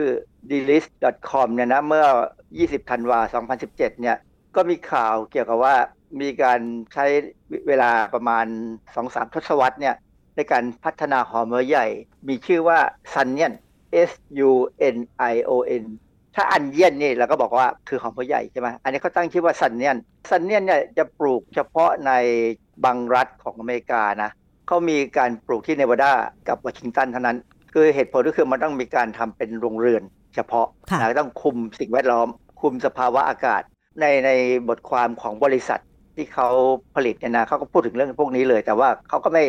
[0.51, 2.07] delist.com เนี่ยนะเมื่อ
[2.49, 3.21] 20 ธันวา
[3.55, 4.17] 2017 เนี่ย
[4.57, 5.77] ก็มีข่าวเกี่ยวกับว่า
[6.21, 6.61] มีการ
[6.93, 7.07] ใช้
[7.69, 8.47] เวลาประมาณ
[8.95, 9.95] 2-3 ทศวรรษเนี่ย
[10.37, 11.87] ในการพัฒนาหอมหัวใหญ่
[12.29, 12.79] มีชื่อว่า
[13.13, 13.55] Sunnion
[14.09, 14.11] S
[14.49, 14.53] U
[14.95, 14.97] N
[15.33, 15.85] I O N
[16.37, 19.97] ถ้าอันเยียนนี่เราก็บอกว่าคือหอมหัวใหญ่ใช่ไหมอันนี้เขาตั้งชื่อว่าซันเนียน
[20.31, 22.13] ซันเนียนเนี่ยจะปลูกเฉพาะใน
[22.85, 24.31] บางรัฐของอเมริกานะ
[24.67, 26.13] เขามีการปลูกที่เนวาดา
[26.49, 27.39] กับวอชิงตันเท่านั้น
[27.73, 30.03] คือเหตุผลก็คือมันต้องมีการทำเป็นโรงเรือน
[30.35, 32.29] เฉพาะค่ะนะต้องคุมสิ่งแวดล้อม
[32.61, 33.63] คุมสภาวะอากาศ
[34.01, 34.31] ในใน
[34.69, 35.81] บทความของบริษัท
[36.17, 36.49] ที่เขา
[36.95, 39.45] ผลิตเนี่ยนะเขาก็พูดถึงเรื่องพวกนี้เลย แต่ว่าเขาก็ไม่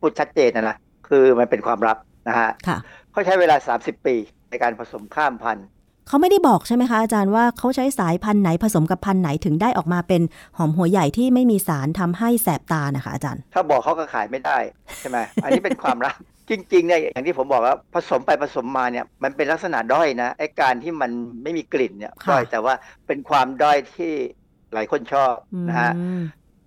[0.00, 0.76] พูดชัดเจนนะนะ
[1.08, 1.98] คือมันเป็นความลับ
[2.28, 2.78] นะฮะค่ะ
[3.12, 4.16] เขาใช้เวลา 30 ปี
[4.50, 5.66] ในการผสมข้ามพันธุ์
[6.08, 10.22] เขาไม่ได้บอกใช่ไหมคะ อาจารย์ว่าเขาใช้สายพันธุ์ไหนผสมกับพันธุ์ไหนถึงได้ออกมาเป็น
[10.56, 14.58] หอมหัวใหญ่ที่ไม่มีสารทำให้แสบตานะคะอาจารย์ ถ้าบอกเขาก็ขายไม่ได้
[15.00, 16.14] ใช่ไหมอันนี้เป็นความลับ
[16.50, 21.10] จริงๆเนี่ยอย่างที่ผมบอกว่าผสมไปผสมมาเนี่ยมันเป็นลักษณะด้อยนะไอ้การที่มัน
[21.42, 22.74] ไม่มีกลิ่นเนี่ยค่ะด้อยแต่ว่า
[23.06, 24.12] เป็นความด้อยที่
[24.74, 25.34] หลายคนชอบ
[25.68, 26.22] นะฮะอืม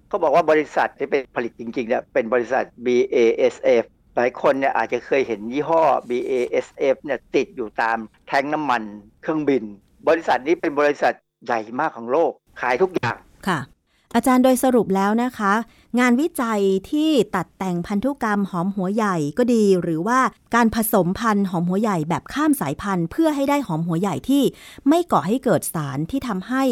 [0.08, 3.84] เขาบอกว่าบริษัทที่เป็นผลิตจริงๆเนี่ยเป็นบริษัท BASF
[4.16, 7.98] หลายคนเนี่ยอาจจะเคยเห็นยี่ห้อ BASF เนี่ยติดอยู่ตาม
[8.28, 8.84] แทงน้ำมัน
[9.22, 9.64] เครื่องบิน
[10.08, 11.14] บริษัทนี้เป็นบริษัท
[11.46, 13.60] ใหญ่มากของโลก ขายทุกอย่างค่ะ
[14.16, 15.54] อาจารย์โดยสรุปแล้วนะคะ
[16.00, 16.62] งานวิจัย
[16.92, 20.20] ที่ตัดแต่งพันธุกรรมหอมหัวใหญ่ก็ดี หรือว่า
[20.56, 24.44] การผสมพันธุ์หอมหัวใหญ่แบบข้ามสายพันธุ์ เพื่อให้ได้หอมหัวใหญ่ที่
[24.88, 26.64] ไม่ก่อให้เกิดสารที่ทำให้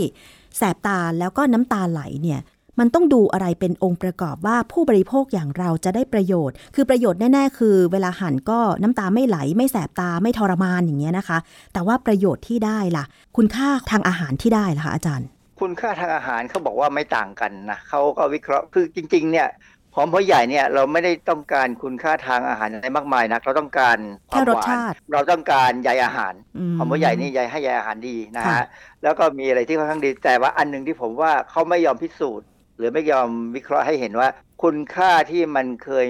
[0.57, 2.39] แสบตาแล้วก็น้ำตาไหลเนี่ย
[2.81, 11.37] มันต้องดูอะไรเป็นองค์ประกอบว่าผู้บริโภคอย่างเราจะได้ประโยชน์ คือประโยชน์แน่ ๆ คือเวลาหั่นก็น้ำตาไม่ไหล ไม่แสบตาไม่ทรมานอย่างเงี้ยนะคะ
[11.73, 13.05] แต่ว่าประโยชน์ที่ได้ล่ะ
[13.37, 15.27] คุณค่าทางอาหารที่ได้ล่ะคะอาจารย์
[15.59, 19.47] คุณค่าทางอาหารเขาบอกว่าไม่ต่างกันนะเขาก็วิเคราะห์คือจริงๆเนี่ย
[19.95, 23.97] หอมหัวใหญ่เนี่ยเราไม่ได้ต้องการคุณค่าทางอาหารอะไรมากมายนะเราต้องการ
[24.31, 26.33] ควาแค่มรหสวานชาติเราต้องการใยอาหาร
[26.71, 28.65] มหอมหัวใหญ่นี่ใยให้ใยอาหารดีนะค่ะฮะ
[29.03, 32.47] แล้วก็มีอะไรที่ค่อนข้างดีแต่ว่าอันหนึ่งที่ผมว่าเขาไม่ยอมพิสูจน์
[32.81, 34.27] หรือไม่ยอมวิเคราะห์ให้เห็นว่า
[34.63, 36.07] คุณค่าที่มันเคย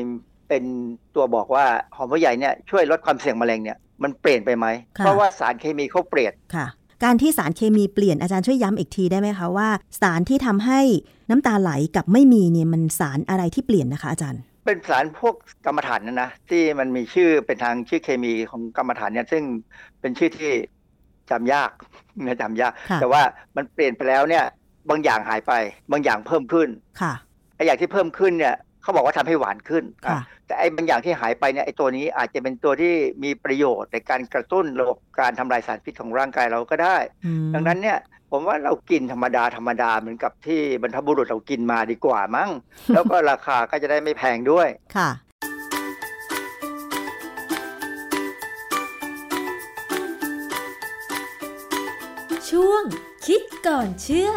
[0.50, 0.64] เป็น
[1.16, 1.66] ตัวบอกว่า
[1.96, 4.68] หอมหัวใหญ่เนี่ยช่วยลดความเสี่ยงมะเร็งเนี่ยมันเปลี่ยนไปไหม
[4.98, 6.68] ค่ะเพราะว่าสารเคมีเขาเปลี่ยนค่ะ
[7.04, 9.70] การที่สารเคมีเปลี่ยนอาจารย์ช่วยย้ำอีกทีได้ไหมคะว่า
[10.02, 10.82] สารที่ทำให้
[11.30, 19.44] น้ำตาไหลกับไม่มีเนี่ยมันสารอะไรที่เปลี่ยนนะคะอาจารย์ เป็นสารพวกกรรมฐานนะนะที่มันมีชื่อเป็นทางชื่อเคมีของกรรมฐานเนี่ยซึ่ง
[20.02, 20.52] เป็นชื่อที่
[21.32, 21.72] จำยาก
[22.26, 23.22] นะจำยากค่ะแต่ว่า
[23.56, 24.46] มันเปลี่ยนไปแล้วเนี่ย
[24.90, 25.54] บางอย่างหายไป
[25.92, 26.70] บางอย่างเพิ่มขึ้น
[27.02, 27.14] ค่ะ
[27.56, 37.98] ไอ้อย่างที่เพิ่มขึ้นเนี่ยเขาบอกว่าทำให้หวานขึ้นค่ะอะแต่ไอ้บางอย่างที่หายไปเนี่ยไอ้ตัวนี้อาจจะเป็นตัวที่มีประโยชน์ในการกระตุ้นระบบการทำลายสารพิษของร่างกายเราก็ได้อืมดังนั้นเนี่ย
[38.32, 42.50] ผมว่าเรากินธรรมดาธรรมดาเหมือนกับที่บรรพบุรุษเรากินมาดีกว่ามั้ง
[42.96, 45.10] แล้วก็ราคาก็จะได้ไม่แพงด้วยค่ะ
[52.50, 52.84] ช่วง
[53.26, 54.32] คิดก่อนเชื่อ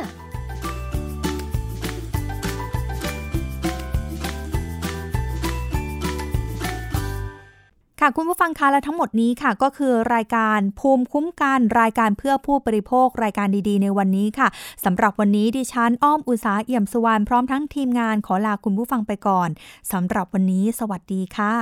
[8.06, 14.48] ค่ะคุณผู้ฟังคะและทั้งหมดนี้ค่ะ ก็คือรายการภูมิคุ้มกันรายการเพื่อผู้บริโภครายการดีๆ ในวันนี้ค่ะ
[14.84, 19.48] สำหรับวันนี้ดิฉันอ้อมอุตสาเอี่ยมสุวรรณพร้อมทั้งทีมงานขอลาคุณผู้ฟังไปก่อน
[19.92, 21.54] สำหรับวันนี้สวัสดีค่ะ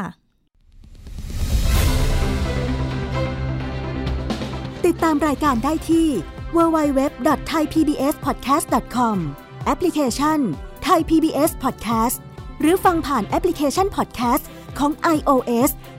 [4.86, 6.08] ติดตามรายการได้ที่
[6.56, 9.16] www.thaipbspodcast.com
[9.64, 10.38] แอปพลิเคชัน
[10.86, 12.16] Thai PBS Podcast
[12.60, 14.44] หรือฟังผ่านแอปพลิเคชัน Podcast
[14.78, 15.70] ของ iOS